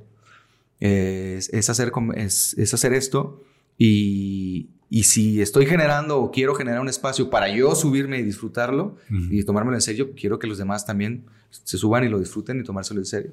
[0.79, 3.43] Es, es hacer, es, es hacer esto
[3.77, 8.97] y, y si estoy generando o quiero generar un espacio para yo subirme y disfrutarlo
[9.09, 12.63] y tomármelo en serio, quiero que los demás también se suban y lo disfruten y
[12.63, 13.31] tomárselo en serio.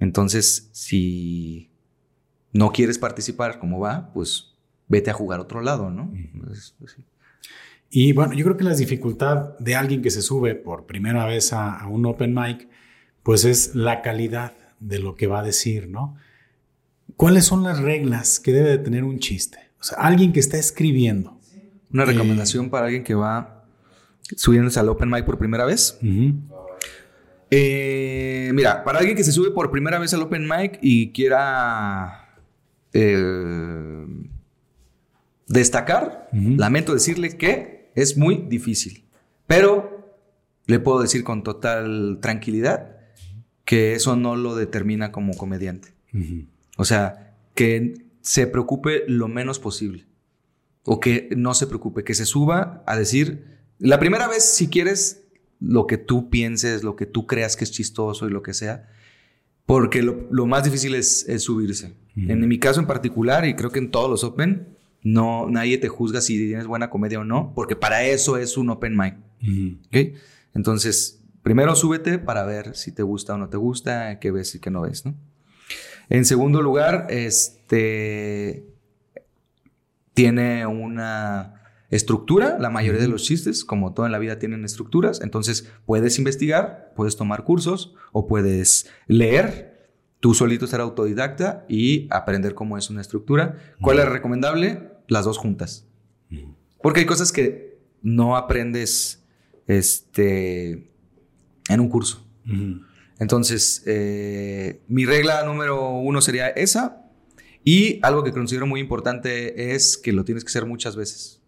[0.00, 1.70] Entonces, si
[2.52, 4.52] no quieres participar como va, pues
[4.88, 6.12] vete a jugar a otro lado, ¿no?
[6.44, 7.04] Pues, sí.
[7.90, 11.52] Y bueno, yo creo que la dificultad de alguien que se sube por primera vez
[11.52, 12.68] a, a un open mic,
[13.22, 16.16] pues es la calidad de lo que va a decir, ¿no?
[17.16, 19.58] ¿cuáles son las reglas que debe de tener un chiste?
[19.84, 21.38] O sea, alguien que está escribiendo.
[21.92, 23.66] Una recomendación para alguien que va
[24.34, 25.98] subiéndose al Open Mic por primera vez.
[27.50, 32.40] Eh, mira, para alguien que se sube por primera vez al Open Mic y quiera
[32.94, 34.06] eh,
[35.48, 39.04] destacar, lamento decirle que es muy difícil.
[39.46, 40.16] Pero
[40.64, 42.96] le puedo decir con total tranquilidad
[43.66, 45.92] que eso no lo determina como comediante.
[46.78, 50.06] O sea, que se preocupe lo menos posible.
[50.82, 53.44] O que no se preocupe, que se suba a decir,
[53.78, 55.22] la primera vez, si quieres,
[55.60, 58.88] lo que tú pienses, lo que tú creas que es chistoso y lo que sea,
[59.66, 61.94] porque lo, más difícil es, subirse.
[62.16, 65.88] En mi caso en particular, y creo que en todos los Open, no, nadie te
[65.88, 69.16] juzga si tienes buena comedia o no, porque para eso es un Open Mic.
[70.54, 74.60] Entonces, primero súbete para ver si te gusta o no te gusta, qué ves y
[74.60, 75.14] qué no ves, ¿no?
[76.08, 78.66] En segundo lugar, este
[80.14, 85.20] tiene una estructura, la mayoría de los chistes, como todo en la vida, tienen estructuras,
[85.20, 89.74] entonces puedes investigar, puedes tomar cursos o puedes leer,
[90.20, 93.58] tú solito ser autodidacta y aprender cómo es una estructura.
[93.80, 94.90] ¿Cuál es recomendable?
[95.06, 95.86] Las dos juntas.
[96.80, 99.22] Porque hay cosas que no aprendes
[99.66, 100.90] este,
[101.68, 102.26] en un curso.
[103.18, 107.00] Entonces, eh, mi regla número uno sería esa.
[107.62, 111.40] Y algo que considero muy importante es que lo tienes que hacer muchas veces.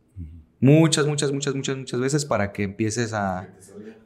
[0.60, 3.48] Muchas, muchas, muchas, muchas, muchas veces para que empieces a...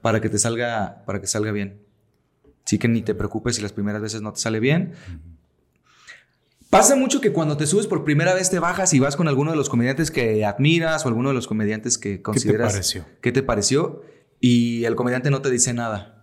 [0.03, 1.83] Para que te salga, para que salga bien.
[2.65, 4.95] Así que ni te preocupes si las primeras veces no te sale bien.
[6.71, 9.51] Pasa mucho que cuando te subes por primera vez te bajas y vas con alguno
[9.51, 12.73] de los comediantes que admiras o alguno de los comediantes que consideras...
[12.73, 13.07] ¿Qué te pareció?
[13.21, 14.03] ¿Qué te pareció?
[14.41, 16.20] Y el comediante no te dice nada.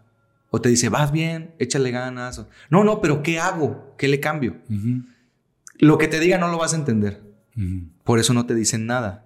[0.50, 2.46] O te dice, vas bien, échale ganas.
[2.70, 3.94] no, no, pero ¿qué hago?
[3.98, 4.58] ¿Qué le cambio?
[5.78, 7.22] Lo que te diga no lo vas a entender.
[8.04, 9.26] Por eso no te dicen nada.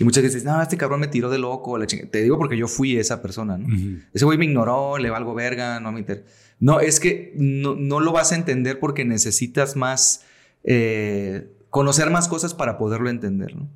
[0.00, 1.78] Y muchas veces dicen, no, este cabrón me tiró de loco.
[1.86, 3.66] Te digo porque yo fui esa persona, ¿no?
[4.12, 6.24] Ese güey me ignoró, le valgo verga, no me inter...
[6.60, 10.24] No, es que no, lo vas a entender porque necesitas más,
[10.64, 13.68] eh, conocer más cosas para poderlo entender, ¿no?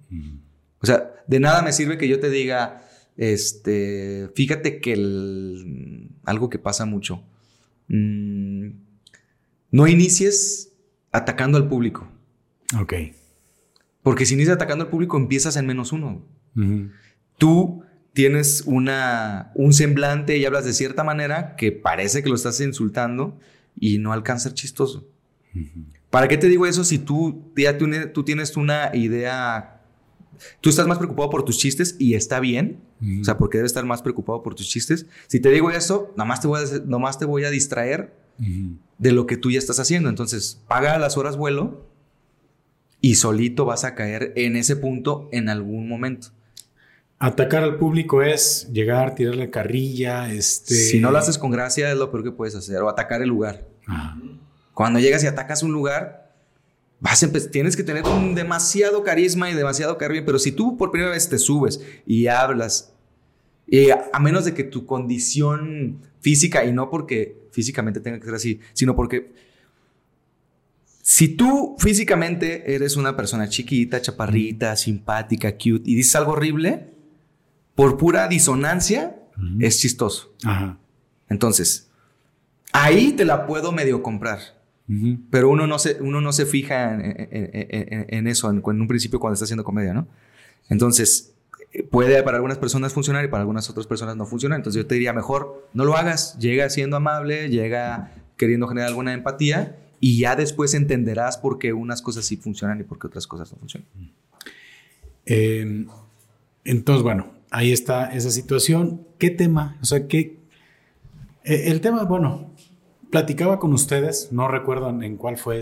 [0.81, 2.83] O sea, de nada me sirve que yo te diga,
[3.17, 4.95] este, fíjate que
[6.25, 7.23] algo que pasa mucho,
[7.89, 8.69] mm,
[9.71, 10.73] no inicies
[11.11, 12.09] atacando al público.
[12.81, 12.95] Ok.
[14.03, 16.27] Porque si inicias atacando al público, empiezas en menos uno.
[17.39, 17.83] Tú
[18.13, 23.39] tienes una, un semblante y hablas de cierta manera que parece que lo estás insultando
[23.79, 25.09] y no alcanza a ser chistoso.
[26.11, 29.72] ¿Para qué te digo eso si tú ya tú tienes una idea
[30.61, 32.81] tú estás más preocupado por tus chistes y está bien.
[33.21, 35.07] O sea, porque debes estar más preocupado por tus chistes.
[35.27, 38.15] Si te digo eso, nada más te voy a, te voy a distraer
[38.99, 40.09] de lo que tú ya estás haciendo.
[40.09, 41.87] Entonces, paga las horas vuelo
[43.01, 46.29] y solito vas a caer en ese punto en algún momento.
[47.19, 50.75] Atacar al público es llegar, tirarle carrilla, este...
[50.75, 53.29] Si no lo haces con gracia es lo peor que puedes hacer, o atacar el
[53.29, 53.69] lugar.
[54.75, 56.22] Cuando llegas y atacas un lugar,
[57.51, 61.29] tienes que tener un demasiado carisma y demasiado carisma, pero si tú por primera vez
[61.29, 62.95] te subes y hablas,
[63.67, 68.35] y a, menos de que tu condición física, y no porque físicamente tenga que ser
[68.35, 69.33] así, sino porque
[71.03, 76.91] si tú físicamente eres una persona chiquita, chaparrita, simpática, cute, y dices algo horrible,
[77.75, 79.17] por pura disonancia,
[79.59, 80.35] es chistoso.
[81.29, 81.91] Entonces,
[82.73, 84.62] ahí te la puedo medio comprar.
[85.31, 89.45] Pero uno no se, uno no se fija en, eso en, un principio cuando está
[89.45, 90.07] haciendo comedia, ¿no?
[90.69, 91.35] Entonces,
[91.91, 94.59] puede para algunas personas funcionar y para algunas otras personas no funcionar.
[94.59, 99.15] Entonces yo te diría, mejor no lo hagas, llega siendo amable, llega queriendo generar alguna
[99.15, 103.27] empatía y ya después entenderás por qué unas cosas sí funcionan y por qué otras
[103.27, 103.89] cosas no funcionan.
[105.25, 105.87] Em,
[106.65, 109.07] entonces, bueno, ahí está esa situación.
[109.19, 109.79] ¿Qué tema?
[109.81, 110.39] O sea, ¿qué?
[111.45, 112.52] Eh, el tema, bueno,
[113.13, 115.61] platicaba con ustedes, no recuerdo en cuál fue.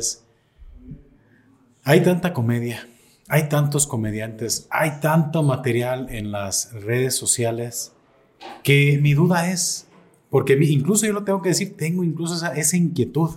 [1.82, 2.88] Hay tanta comedia,
[3.28, 7.92] hay tantos comediantes, hay tanto material en las redes sociales
[8.62, 9.88] que mi duda es,
[10.30, 13.30] porque incluso yo lo tengo que decir, tengo incluso esa, inquietud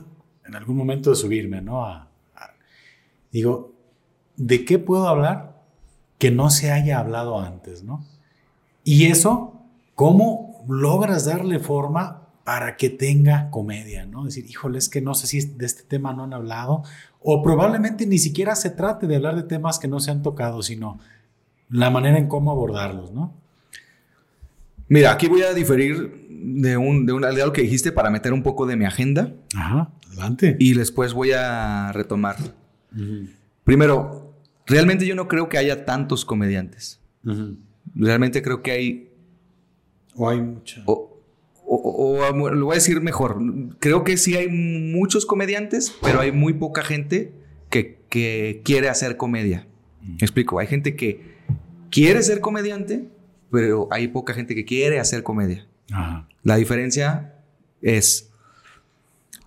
[0.46, 2.08] en algún momento de subirme, ¿no?
[3.32, 3.74] digo,
[4.38, 5.60] ¿de qué puedo hablar
[6.20, 8.06] que no se haya hablado antes, ¿no?
[8.84, 9.60] Y eso,
[9.96, 14.26] ¿cómo logras darle forma para que tenga comedia, ¿no?
[14.26, 16.84] Decir, híjole, es que no sé si de este tema no han hablado,
[17.22, 20.62] o probablemente ni siquiera se trate de hablar de temas que no se han tocado,
[20.62, 21.00] sino
[21.70, 23.34] la manera en cómo abordarlos, ¿no?
[24.90, 28.34] Mira, aquí voy a diferir de, un, de, un, de algo que dijiste para meter
[28.34, 30.58] un poco de mi agenda Ajá, adelante.
[30.60, 32.36] y después voy a retomar.
[33.64, 34.36] Primero,
[34.68, 37.00] realmente yo no creo que haya tantos comediantes.
[37.96, 39.10] Realmente creo que hay
[40.16, 40.84] O hay mucha.
[40.86, 41.13] O,
[41.66, 43.38] o- lo voy a decir mejor.
[43.80, 47.32] Creo que sí hay muchos comediantes, pero hay muy poca gente
[47.70, 49.68] que, que quiere hacer comedia.
[50.02, 50.60] Me explico.
[50.60, 51.22] Hay gente que
[51.90, 53.06] quiere ser comediante,
[53.52, 55.68] pero hay poca gente que quiere hacer comedia.
[55.92, 56.28] Ajá.
[56.44, 57.36] La diferencia
[57.82, 58.30] es,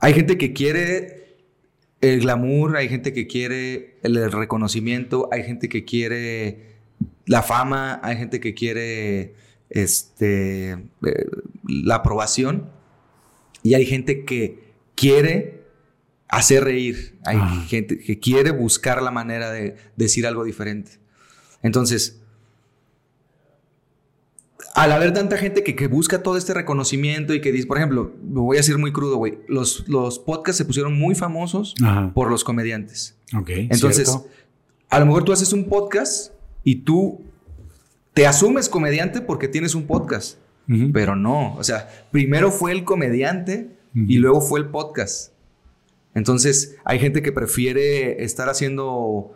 [0.00, 1.36] hay gente que quiere
[2.00, 6.76] el glamour, hay gente que quiere el reconocimiento, hay gente que quiere
[7.26, 9.34] la fama, hay gente que quiere
[9.70, 11.26] este, eh,
[11.66, 12.70] la aprobación
[13.62, 15.64] y hay gente que quiere
[16.28, 17.38] hacer reír, hay
[17.68, 20.92] gente que quiere buscar la manera de decir algo diferente.
[21.62, 22.20] Entonces,
[24.74, 28.12] al haber tanta gente que, que busca todo este reconocimiento y que dice, por ejemplo,
[28.30, 32.12] lo voy a decir muy crudo, güey, los, los podcasts se pusieron muy famosos Ajá.
[32.12, 33.16] por los comediantes.
[33.34, 33.50] Ok.
[33.50, 34.28] Entonces, cierto.
[34.90, 37.24] a lo mejor tú haces un podcast y tú
[38.16, 40.38] te asumes comediante porque tienes un podcast,
[40.92, 45.32] pero no, o sea, primero fue el comediante y luego fue el podcast.
[46.14, 49.32] Entonces, hay gente que prefiere estar haciendo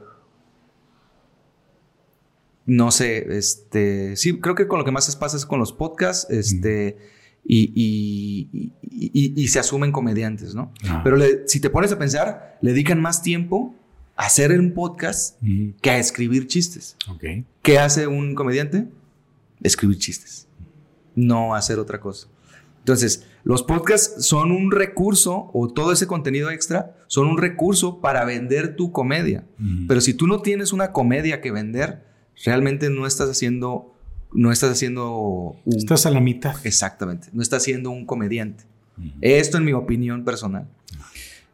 [2.66, 6.30] no sé, este, sí, creo que con lo que más pasa es con los podcasts,
[6.30, 6.98] este,
[7.44, 10.72] y, y- y- y- y se asumen comediantes, ¿no?
[10.84, 11.02] Ajá.
[11.02, 13.74] Pero le- si te pones a pensar, le dedican más tiempo
[14.14, 15.40] a hacer un podcast
[15.80, 16.96] que a escribir chistes.
[17.08, 17.24] Ok.
[17.62, 18.88] ¿Qué hace un comediante?
[19.62, 20.48] Escribir chistes,
[21.14, 22.28] no hacer otra cosa.
[22.78, 28.24] Entonces, los podcasts son un recurso, o todo ese contenido extra, son un recurso para
[28.24, 29.44] vender tu comedia.
[29.58, 29.86] Ujú.
[29.86, 32.04] Pero si tú no tienes una comedia que vender,
[32.44, 33.94] realmente no estás haciendo,
[34.32, 35.14] no estás haciendo
[35.64, 36.54] un- Estás a la mitad.
[36.64, 38.64] exactamente, no estás siendo un comediante.
[39.20, 40.66] Esto en mi opinión personal.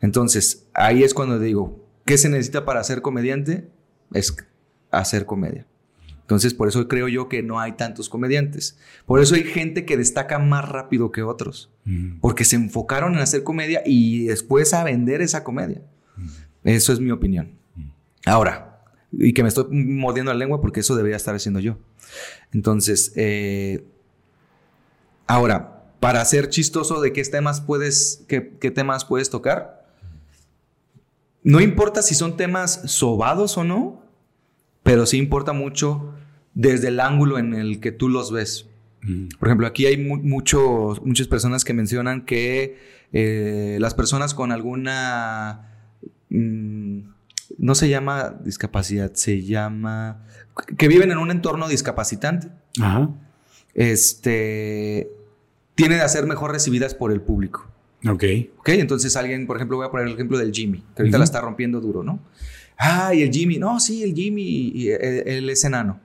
[0.01, 3.69] Entonces, ahí es cuando digo, ¿qué se necesita para ser comediante?
[4.13, 4.37] Es
[4.91, 5.67] hacer comedia.
[6.27, 8.77] Entonces, por eso creo yo que no hay tantos comediantes.
[9.07, 11.71] Por eso hay gente que destaca más rápido que otros.
[12.21, 15.83] Porque se enfocaron en hacer comedia y después a vender esa comedia.
[16.65, 17.53] Eso es mi opinión.
[18.25, 21.79] Ahora, y que me estoy mordiendo la lengua porque eso debería estar haciendo yo.
[22.53, 23.85] Entonces, eh,
[25.29, 29.87] ahora, para ser chistoso de qué temas puedes, qué, qué temas puedes tocar,
[31.45, 34.06] no importa si son temas sobados o no,
[34.87, 36.15] pero sí importa mucho
[36.55, 38.67] desde el ángulo en el que tú los ves.
[39.05, 39.29] Ujú.
[39.39, 42.79] Por ejemplo, aquí hay mu- muchas personas que mencionan que
[43.13, 45.71] eh, las personas con alguna...
[46.31, 47.01] mm,
[47.59, 50.25] no se llama discapacidad, se llama...
[50.79, 52.49] que viven en un entorno discapacitante,
[52.81, 53.11] Ajá.
[53.75, 55.11] este,
[55.75, 57.67] tienen a ser mejor recibidas por el público.
[58.09, 58.25] Ok.
[58.59, 58.69] ¿Ok?
[58.71, 61.41] Entonces alguien, por ejemplo, voy a poner el ejemplo del Jimmy, que ahorita la está
[61.41, 62.21] rompiendo duro, ¿no?
[62.77, 66.01] Ay, el Jimmy, no, sí, el Jimmy, y, él es enano.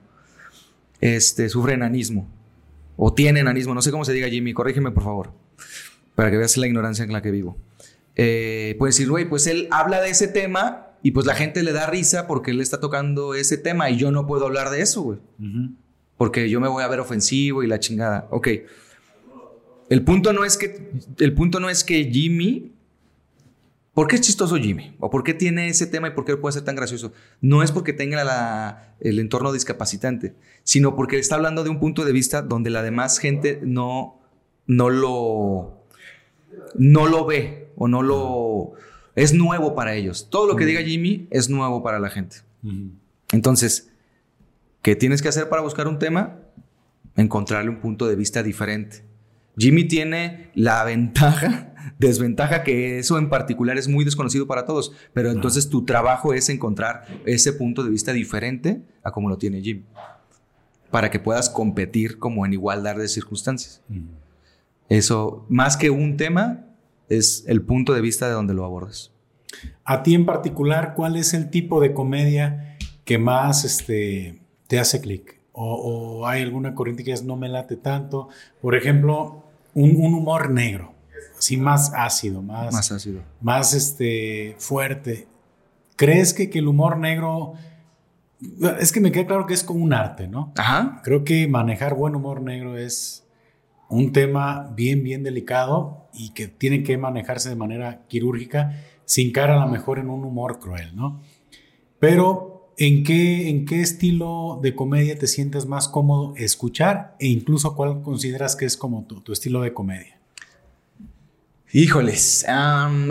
[1.00, 2.28] Este, sufre enanismo.
[2.96, 5.32] O tiene enanismo, no sé cómo se diga Jimmy, corrígeme por favor,
[6.14, 7.56] para que veas la ignorancia en la que vivo.
[8.14, 11.72] Eh, puedes decir, güey, pues él habla de ese tema y pues la gente le
[11.72, 15.02] da risa porque él está tocando ese tema y yo no puedo hablar de eso,
[15.02, 15.18] güey
[16.22, 18.28] porque yo me voy a ver ofensivo y la chingada.
[18.30, 18.48] Ok.
[19.88, 22.71] El punto no es que, el punto no es que Jimmy,
[23.94, 24.96] ¿por qué es chistoso Jimmy?
[25.00, 27.12] ¿O por qué tiene ese tema y por qué puede ser tan gracioso?
[27.40, 30.34] No es porque tenga la- el entorno discapacitante,
[30.64, 34.20] sino porque está hablando de un punto de vista donde la demás gente no,
[34.66, 35.84] no lo,
[36.74, 38.72] no lo ve o no lo,
[39.14, 40.28] es nuevo para ellos.
[40.30, 42.36] Todo lo que diga Jimmy es nuevo para la gente.
[43.32, 43.90] Entonces,
[44.82, 46.38] ¿qué tienes que hacer para buscar un tema?
[47.16, 49.04] Encontrarle un punto de vista diferente.
[49.58, 55.30] Jimmy tiene la ventaja, desventaja que eso en particular es muy desconocido para todos, pero
[55.30, 59.84] entonces tu trabajo es encontrar ese punto de vista diferente a como lo tiene Jimmy,
[60.90, 63.82] para que puedas competir como en igualdad de circunstancias.
[64.88, 66.66] Eso, más que un tema,
[67.08, 69.12] es el punto de vista de donde lo abordas.
[69.84, 75.00] A ti en particular, ¿cuál es el tipo de comedia que más este, te hace
[75.00, 75.40] clic?
[75.52, 78.28] O, o hay alguna corriente que es no me late tanto?
[78.60, 80.91] Por ejemplo, un, un humor negro,
[81.38, 83.22] así más ácido, más, Más ácido.
[83.40, 85.28] más este, fuerte.
[85.96, 87.54] ¿Crees que, que el humor negro...
[88.80, 90.52] Es que me queda claro que es como un arte, ¿no?
[90.56, 91.00] Ajá.
[91.04, 93.24] Creo que manejar buen humor negro es
[93.88, 99.54] un tema bien, bien delicado y que tiene que manejarse de manera quirúrgica sin cara
[99.62, 101.20] a lo mejor en un humor cruel, ¿no?
[102.00, 107.76] Pero ¿En qué, ¿En qué estilo de comedia te sientes más cómodo escuchar e incluso
[107.76, 110.18] cuál consideras que es como tu, tu estilo de comedia?
[111.74, 112.44] Híjoles,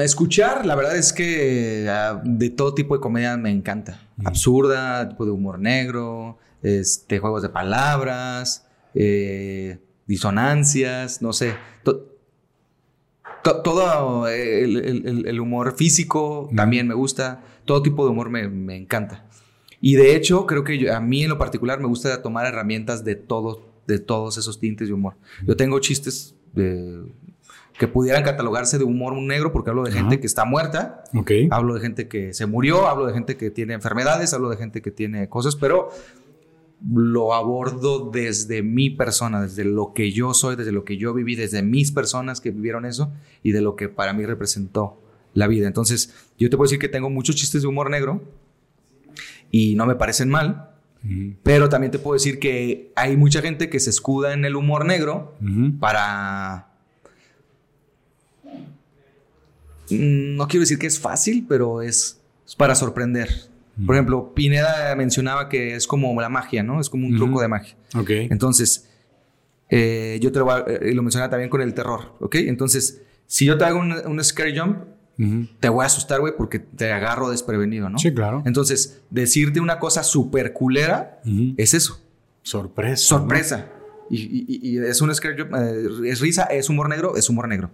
[0.04, 4.08] escuchar, la verdad es que ah, de todo tipo de comedia me encanta.
[4.24, 11.56] Absurda, tipo de humor negro, este, juegos de palabras, eh, disonancias, no sé.
[11.84, 12.06] To-
[13.44, 17.44] to- todo el, el- humor físico también me gusta.
[17.66, 19.26] Todo tipo de humor me, me encanta.
[19.80, 23.04] Y de hecho, creo que yo- a mí en lo particular me gusta tomar herramientas
[23.04, 25.16] de, todo, de todos esos tintes de humor.
[25.48, 27.04] Yo tengo chistes de-
[27.82, 31.04] que pudieran catalogarse de humor negro porque hablo de gente que está muerta,
[31.50, 34.84] hablo de gente que se murió, hablo de gente que tiene enfermedades, hablo de gente
[34.84, 35.90] que tiene cosas, pero
[36.94, 41.34] lo abordo desde mi persona, desde lo que yo soy, desde lo que yo viví,
[41.34, 43.12] desde mis personas que vivieron eso
[43.42, 45.02] y de lo que para mí representó
[45.34, 45.66] la vida.
[45.66, 48.22] Entonces, yo te puedo decir que tengo muchos chistes de humor negro
[49.50, 50.70] y no me parecen mal,
[51.42, 54.86] pero también te puedo decir que hay mucha gente que se escuda en el humor
[54.86, 55.36] negro
[55.80, 56.68] para...
[56.68, 56.72] Mm,
[59.92, 62.20] No quiero decir que es fácil, pero es,
[62.58, 63.30] para sorprender.
[63.86, 66.80] Por ejemplo, Pineda mencionaba que es como la magia, ¿no?
[66.82, 67.76] Es como un truco de magia.
[67.96, 68.10] Ok.
[68.10, 68.88] Entonces,
[69.70, 72.36] eh, yo te lo, voy a- eh, lo mencionaba también con el terror, ¿ok?
[72.36, 74.78] Entonces, si yo te hago un, un scary jump,
[75.60, 78.00] te voy a asustar, güey, porque te agarro desprevenido, ¿no?
[78.00, 78.42] Sí, claro.
[78.46, 81.22] Entonces, decirte una cosa súper culera
[81.58, 82.02] es eso.
[82.44, 83.04] Sorpresa.
[83.04, 83.70] Sorpresa.
[84.10, 87.30] Y, y- y- y es un scary jump, eh, es risa, es humor negro, es
[87.30, 87.70] humor negro.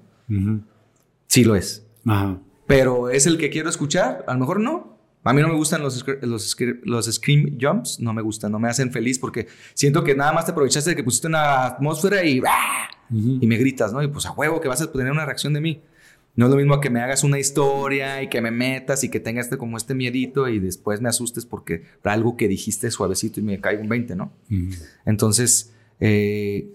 [1.28, 1.84] Sí lo es.
[2.07, 2.39] Ajá.
[2.65, 4.97] Pero es el que quiero escuchar, a lo mejor no.
[5.23, 8.59] A mí no me gustan los, los, scr- los scream jumps, no me gustan, no
[8.59, 12.23] me hacen feliz porque siento que nada más te aprovechaste de que pusiste una atmósfera
[12.23, 12.87] y, ¡ah!
[13.09, 14.01] Y me gritas, ¿no?
[14.01, 15.81] Y pues a huevo que vas a tener una reacción de mí.
[16.35, 19.19] No es lo mismo que me hagas una historia y que me metas y que
[19.19, 23.39] tengas este, como este miedito y después me asustes porque por algo que dijiste suavecito
[23.39, 24.31] y me caigo un 20, ¿no?
[25.05, 26.69] Entonces, eh,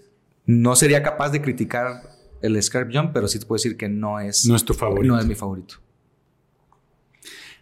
[0.45, 2.03] no sería capaz de criticar
[2.43, 5.13] el Scarp Jump, pero sí te puedo decir que no es, No es tu favorito.
[5.13, 5.75] no es mi favorito.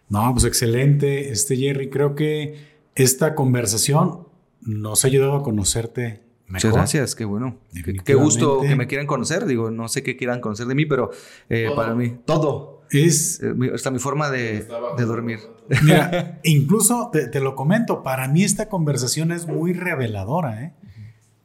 [0.08, 1.88] No, pues excelente, este Jerry.
[1.88, 2.56] Creo que
[2.94, 4.26] esta conversación
[4.60, 6.52] nos ha ayudado a conocerte mejor.
[6.52, 7.56] Muchas gracias, qué bueno.
[8.04, 9.46] Qué, gusto que me quieran conocer.
[9.46, 11.10] Digo, no sé qué quieran conocer de mí, pero
[11.48, 12.82] eh, para mí, todo.
[12.90, 14.66] Es, Eh, mi- Hasta mi forma de
[15.06, 15.38] dormir.
[15.82, 20.74] mira, incluso te, te lo comento, para mí esta conversación es muy reveladora, ¿eh?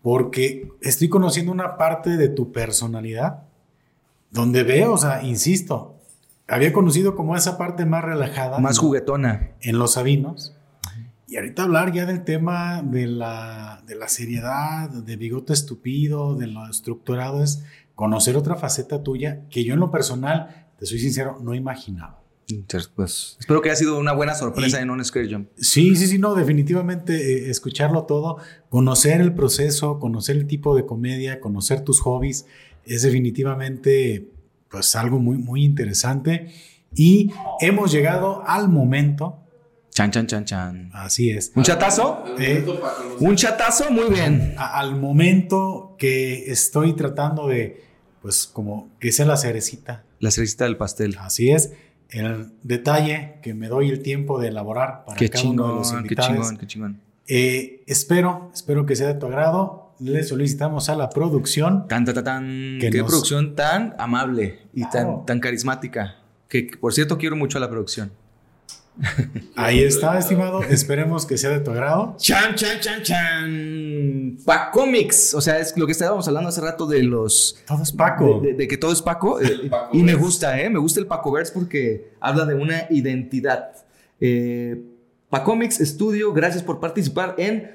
[0.07, 3.43] Porque estoy conociendo una parte de tu personalidad
[4.31, 5.97] donde veo, o sea, insisto,
[6.47, 8.57] había conocido como esa parte más relajada.
[8.59, 9.51] Más juguetona.
[9.59, 10.55] en los sabinos.
[11.27, 16.47] Y ahorita hablar ya del tema de la, de la seriedad, de bigote estúpido, de
[16.47, 21.37] lo estructurado, es conocer otra faceta tuya que yo en lo personal, te soy sincero,
[21.41, 22.21] no imaginaba.
[22.95, 25.49] Pues, espero que haya sido una buena sorpresa Y- en un Scare Jump.
[25.57, 27.13] Sí, sí, sí, no, definitivamente
[27.47, 28.37] eh, escucharlo todo,
[28.69, 32.45] conocer el proceso, conocer el tipo de comedia, conocer tus hobbies,
[32.85, 34.31] es definitivamente
[34.69, 36.47] pues algo muy, muy interesante.
[36.95, 39.39] Y hemos llegado al momento,
[39.91, 40.89] Chan, chan, chan, chan.
[40.93, 42.23] así es, ¿Un chatazo?
[42.39, 42.65] Eh.
[43.19, 44.53] Un chatazo, muy bien.
[44.57, 47.83] a- al momento que estoy tratando de,
[48.21, 50.05] pues como que sea la cerecita.
[50.19, 51.17] La cerecita del pastel.
[51.19, 51.73] Así es,
[52.09, 55.87] el detalle que me doy el tiempo de elaborar para Qué cada uno de los
[55.87, 56.31] chingón, qué invitados.
[56.31, 57.01] chingón, qué chingón.
[57.27, 59.93] Eh, espero, espero que sea de tu agrado.
[59.99, 61.87] Le solicitamos a la producción.
[61.87, 62.77] Tan, tan, tan, tan.
[62.79, 65.15] Que Qué nos- producción tan amable y Claro.
[65.17, 66.15] tan, tan carismática.
[66.47, 68.11] Que, por cierto, quiero mucho a la producción.
[69.55, 70.63] Ahí está, estimado.
[70.63, 72.15] Esperemos que sea de tu agrado.
[72.17, 74.37] Chan, chan, chan, chan.
[74.45, 75.33] Pacomics.
[75.33, 77.59] O sea, es lo que estábamos hablando hace rato de los.
[77.67, 78.39] Todo es Paco.
[78.41, 79.39] De, de- de que todo es Paco.
[79.41, 80.69] eh, Paco y me gusta, ¿eh?
[80.69, 83.71] Me gusta el Paco Verse porque habla de una identidad.
[84.19, 84.81] Eh,
[85.29, 87.71] Pacomics Studio, gracias por participar en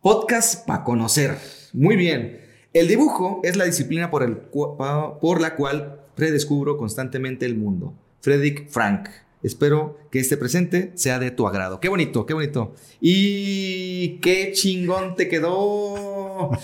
[0.00, 1.36] Podcast para Conocer.
[1.72, 2.40] Muy bien.
[2.72, 7.94] El dibujo es la disciplina por, el por la cual redescubro constantemente el mundo.
[8.20, 9.08] Frederick Frank.
[9.42, 11.80] Espero que este presente sea de tu agrado.
[11.80, 12.74] Qué bonito, qué bonito.
[13.00, 16.50] Y qué chingón te quedó.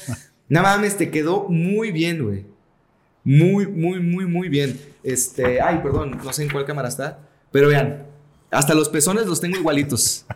[0.51, 2.47] No mames, te quedó muy bien, güey.
[3.23, 4.81] Muy, muy, muy, muy bien.
[5.03, 7.19] Este, ay, perdón, no sé en cuál cámara está.
[7.53, 8.07] Pero vean,
[8.51, 10.25] hasta los pezones los tengo igualitos.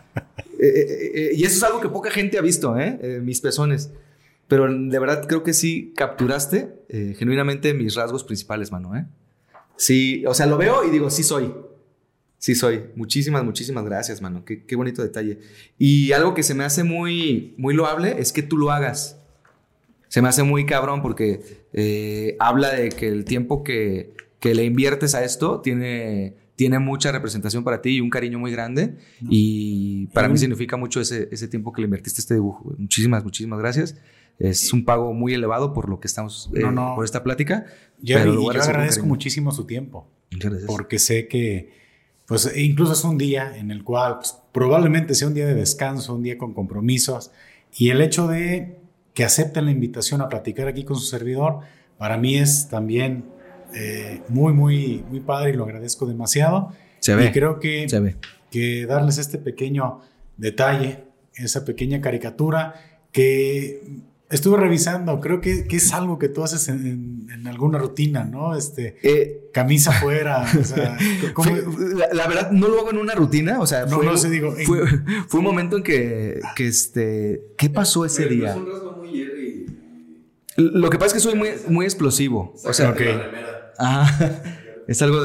[0.63, 3.19] Eh, eh, eh, y eso es algo que poca gente ha visto, ¿eh?
[3.21, 3.91] Mis pezones.
[4.47, 6.73] Pero de verdad creo que sí capturaste
[7.17, 9.05] genuinamente mis rasgos principales, mano, ¿eh?
[9.75, 11.53] Sí, o sea, lo veo y digo, sí soy.
[12.43, 12.81] Sí soy.
[12.97, 14.43] Muchísimas, muchísimas gracias, mano.
[14.43, 15.39] Qué, qué bonito detalle.
[15.79, 19.17] Y algo que se me hace muy, muy loable es que tú lo hagas.
[20.09, 21.39] Se me hace muy cabrón porque
[21.71, 27.13] eh, habla de que el tiempo que, que le inviertes a esto tiene, tiene mucha
[27.13, 28.95] representación para ti y un cariño muy grande.
[29.29, 32.75] Y para mí significa mucho ese, ese tiempo que le invertiste a este dibujo.
[32.77, 33.95] Muchísimas, muchísimas gracias.
[34.37, 36.95] Es un pago muy elevado por lo que estamos, eh, No, no.
[36.95, 37.67] por esta plática.
[38.03, 40.09] Jerry, pero y yo agradezco muchísimo su tiempo.
[40.29, 40.67] Muchas gracias.
[40.67, 41.82] porque sé que,
[42.25, 46.15] pues incluso es un día en el cual pues, probablemente sea un día de descanso,
[46.15, 47.31] un día con compromisos,
[47.75, 48.77] y el hecho de
[49.13, 51.59] que acepten la invitación a platicar aquí con su servidor,
[51.97, 53.25] para mí es también
[53.73, 56.71] eh, muy, muy, muy padre y lo agradezco demasiado.
[56.99, 57.25] Se ve.
[57.25, 58.15] Y creo que, Se ve.
[58.49, 60.01] que darles este pequeño
[60.37, 61.03] detalle,
[61.35, 62.75] esa pequeña caricatura
[63.11, 63.81] que
[64.33, 68.23] estuve revisando, creo que, que es algo que tú haces en, en- en alguna rutina,
[68.25, 68.55] ¿no?
[68.55, 70.97] Este, Eh, camisa afuera, o sea,
[71.33, 73.59] ¿cómo- Fue- la, la verdad, no lo hago en una rutina.
[73.59, 74.81] O sea, No, fue, no sé, digo, en- fue,
[75.27, 77.41] fue un momento en que, que este.
[77.57, 78.49] ¿Qué pasó ese Pero día?
[78.51, 79.65] Es un rasgo muy Jerry.
[80.57, 82.53] Lo que pasa es que soy muy, muy explosivo.
[82.63, 82.99] O sea, Ok.
[82.99, 83.73] La remera.
[83.79, 84.41] Ajá.
[84.87, 85.17] es algo.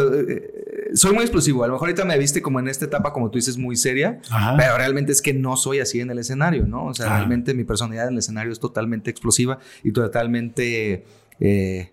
[0.95, 1.65] Soy muy explosivo.
[1.65, 4.21] A lo mejor ahorita me viste como en esta etapa, como tú dices, muy seria.
[4.31, 4.57] Ajá.
[4.57, 6.87] Pero realmente es que no soy así en el escenario, ¿no?
[6.87, 7.17] O sea, Ah.
[7.19, 11.05] realmente mi personalidad en el escenario es totalmente explosiva y totalmente
[11.41, 11.93] eh,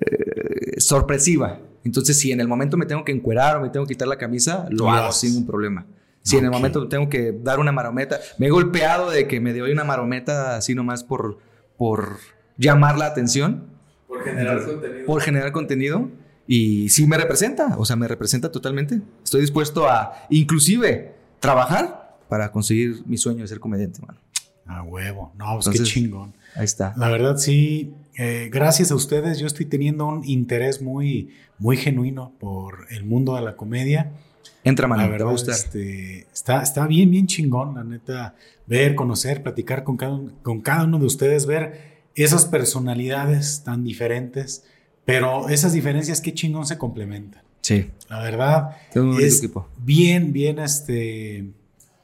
[0.00, 1.58] eh, sorpresiva.
[1.84, 4.16] Entonces, si en el momento me tengo que encuerar o me tengo que quitar la
[4.18, 5.86] camisa, lo hago sin ningún problema.
[6.22, 9.52] Si en el momento tengo que dar una marometa, me he golpeado de que me
[9.52, 11.38] doy una marometa así nomás por,
[11.76, 12.18] por
[12.56, 13.64] llamar la atención,
[14.06, 15.06] Por generar contenido.
[15.06, 16.10] por generar contenido.
[16.46, 19.00] Y sí me representa, o sea, me representa totalmente.
[19.22, 24.18] Estoy dispuesto a, inclusive, trabajar para conseguir mi sueño de ser comediante, mano.
[24.66, 25.32] A huevo.
[25.36, 26.34] No, pues Entonces- qué chingón.
[26.54, 26.92] Ahí está.
[26.96, 27.94] La verdad, sí.
[28.16, 33.34] eh, gracias a ustedes, yo estoy teniendo un interés muy, muy genuino por el mundo
[33.36, 34.12] de la comedia.
[34.64, 35.54] Entra, mano, la te va a verdad, gustar.
[35.54, 38.34] este, está, está bien, bien chingón, la neta.
[38.66, 44.64] Ver, conocer, platicar con cada, con cada uno de ustedes, ver esas personalidades tan diferentes,
[45.04, 47.42] pero esas diferencias, qué chingón se complementan.
[47.60, 49.68] Sí, La verdad, tengo un es equipo.
[49.78, 51.44] bien, bien, este,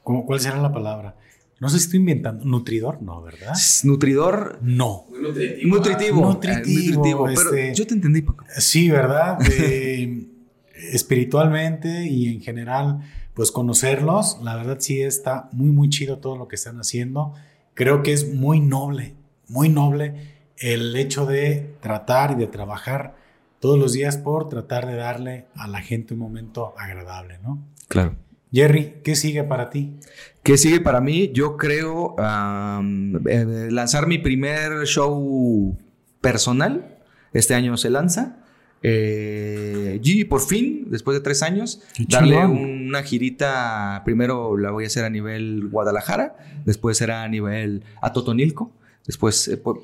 [0.03, 1.15] ¿cómo- ¿cuál será la palabra?
[1.59, 3.51] No sé si estoy inventando, nutridor, no, ¿verdad?
[3.53, 4.59] Es Nutridor.
[4.61, 5.05] No.
[5.11, 5.75] Nutritivo.
[5.75, 6.21] Nutritivo.
[6.21, 8.45] nutritivo, eh, nutritivo, Pero este- yo te entendí, Paco.
[8.57, 9.37] Sí, ¿verdad?
[9.59, 10.25] Eh,
[10.93, 12.99] espiritualmente y en general,
[13.33, 17.33] pues conocerlos, la verdad sí está muy, muy chido todo lo que están haciendo.
[17.73, 19.15] Creo que es muy noble,
[19.47, 23.15] muy noble el hecho de tratar y de trabajar
[23.59, 27.67] todos los días por tratar de darle a la gente un momento agradable, ¿no?
[27.87, 28.15] Claro.
[28.51, 29.93] Jerry, ¿qué sigue para ti?
[30.41, 31.31] ¿Qué sigue para mí?
[31.33, 35.77] Yo creo eh, lanzar mi primer show
[36.21, 36.97] personal.
[37.31, 38.37] Este año se lanza.
[38.81, 44.01] Eh, y por fin, después de tres años, darle una girita.
[44.05, 48.71] Primero la voy a hacer a nivel Guadalajara, después será a nivel Atotonilco,
[49.05, 49.83] después eh, por.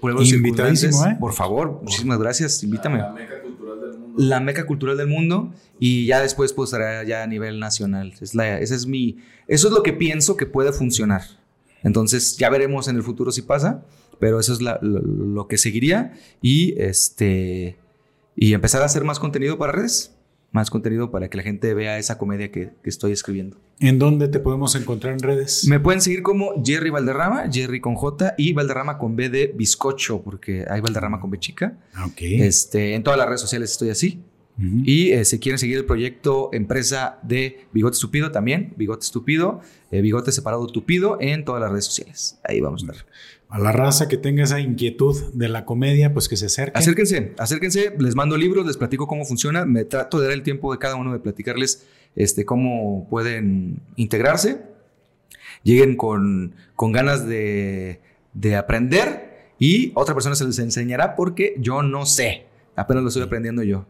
[1.06, 1.18] ¿eh?
[1.20, 3.00] Por favor, muchísimas gracias, invítame.
[3.00, 4.14] La meca cultural del mundo.
[4.18, 8.14] La meca cultural del mundo y ya después pues será ya a nivel nacional.
[8.22, 11.22] Es la, ese es mi, eso es lo que pienso que puede funcionar.
[11.84, 13.84] Entonces ya veremos en el futuro si pasa,
[14.20, 17.78] pero eso es la- lo, lo que seguiría y este
[18.36, 20.15] y empezar a hacer más contenido para redes,
[20.56, 23.58] más contenido para que la gente vea esa comedia que, que estoy escribiendo.
[23.82, 25.68] ¿En dónde te podemos encontrar en redes?
[25.68, 30.22] Me pueden seguir como Jerry Valderrama, Jerry con J y Valderrama con B de bizcocho,
[30.24, 31.78] porque hay Valderrama con B chica.
[32.06, 32.22] Ok.
[32.22, 34.24] Este, en todas las redes sociales estoy así.
[34.58, 39.60] Y eh, si quieren seguir el proyecto empresa de Bigote Estúpido también, Bigote Estúpido,
[39.92, 42.40] eh, Bigote Separado Tupido en todas las redes sociales.
[42.44, 43.06] Ahí vamos a estar.
[43.50, 46.80] A la raza que tenga esa inquietud de la comedia, pues que se acerque.
[46.80, 50.72] Acérquense, acérquense, les mando libros, les platico cómo funciona, me trato de dar el tiempo
[50.72, 51.86] de cada uno de platicarles
[52.16, 54.62] este, cómo pueden integrarse,
[55.64, 58.00] lleguen con, con ganas de,
[58.34, 62.46] de aprender y otra persona se les enseñará porque yo no sé,
[62.76, 63.86] apenas lo estoy aprendiendo yo.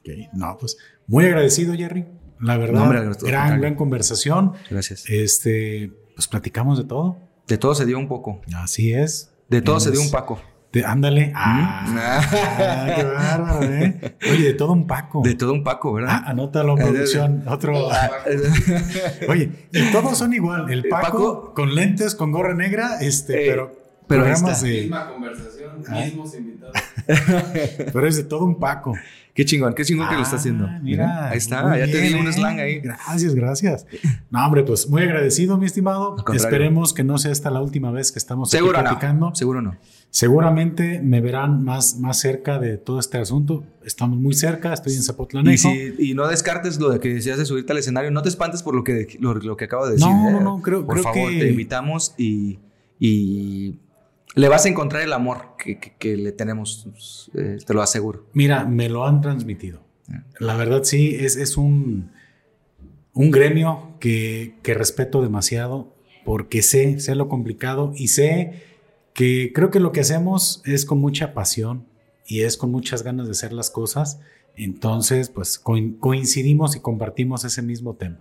[0.00, 0.76] Ok, No, pues
[1.06, 2.06] muy agradecido, Jerry.
[2.40, 4.52] La verdad, No, hombre, al gran, gran conversación.
[4.70, 5.08] Gracias.
[5.08, 7.16] Este, pues platicamos de todo.
[7.46, 9.30] De todo se dio un poco, Así es.
[9.48, 10.40] de todo se dio un Paco.
[10.72, 11.32] de- ándale.
[11.36, 14.16] Ah, qué bárbaro, ¿eh?
[14.30, 15.22] Oye, de todo un Paco.
[15.22, 16.10] De todo un Paco, ¿verdad?
[16.24, 17.44] Ah, anótalo, producción.
[17.46, 17.74] Otro.
[19.28, 20.70] Oye, y todos son igual.
[20.72, 23.72] El Paco, Paco- con lentes, con gorra negra, este, Eh, pero.
[24.08, 24.80] pero programas de.
[24.82, 26.00] Misma conversación, Ah.
[26.04, 26.74] mismos invitados.
[27.92, 28.94] Pero es de todo un Paco.
[29.34, 30.66] qué chingón, qué chingón que lo está haciendo.
[30.66, 32.80] Ah, Mira, ahí está, ya te di un slang ahí.
[32.80, 33.86] Gracias, gracias.
[34.30, 36.16] No, hombre, pues muy agradecido, mi estimado.
[36.32, 39.30] Esperemos que no sea esta la última vez que estamos aquí Seguro platicando.
[39.30, 39.76] no, seguro no.
[40.10, 43.64] Seguramente me verán más, más cerca de todo este asunto.
[43.84, 45.56] Estamos muy cerca, estoy en Y, Zapotlanejo.
[45.68, 48.62] si, y no descartes lo de que decías de subirte al escenario, no te espantes
[48.62, 50.06] por lo que, lo, lo que acabo de decir.
[50.06, 52.60] No, no, no, creo- Por creo favor, que- te invitamos y,
[53.00, 53.80] y
[54.34, 58.26] le vas a encontrar el amor que, que- que le tenemos, eh, te lo aseguro.
[58.32, 59.82] Mira, me lo han transmitido.
[60.38, 62.10] La verdad sí, es, es un,
[63.12, 65.94] un gremio que, que respeto demasiado
[66.24, 68.62] porque sé, sé lo complicado y sé
[69.14, 71.86] que creo que lo que hacemos es con mucha pasión
[72.26, 74.20] y es con muchas ganas de hacer las cosas.
[74.56, 78.18] Entonces, pues coin- coincidimos y compartimos ese mismo tema.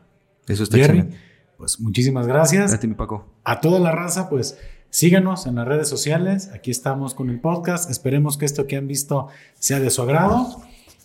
[0.48, 1.18] Eso está Jerry, excelente.
[1.58, 2.70] pues muchísimas gracias.
[2.72, 3.26] Gracias, mi Paco.
[3.44, 4.58] A toda la raza, pues
[4.94, 6.52] síganos en las redes sociales.
[6.54, 7.90] Aquí estamos con el podcast.
[7.90, 10.62] Esperemos que esto que han visto sea de su agrado.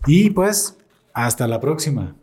[0.07, 0.77] Y pues,
[1.15, 2.15] hasta la próxima.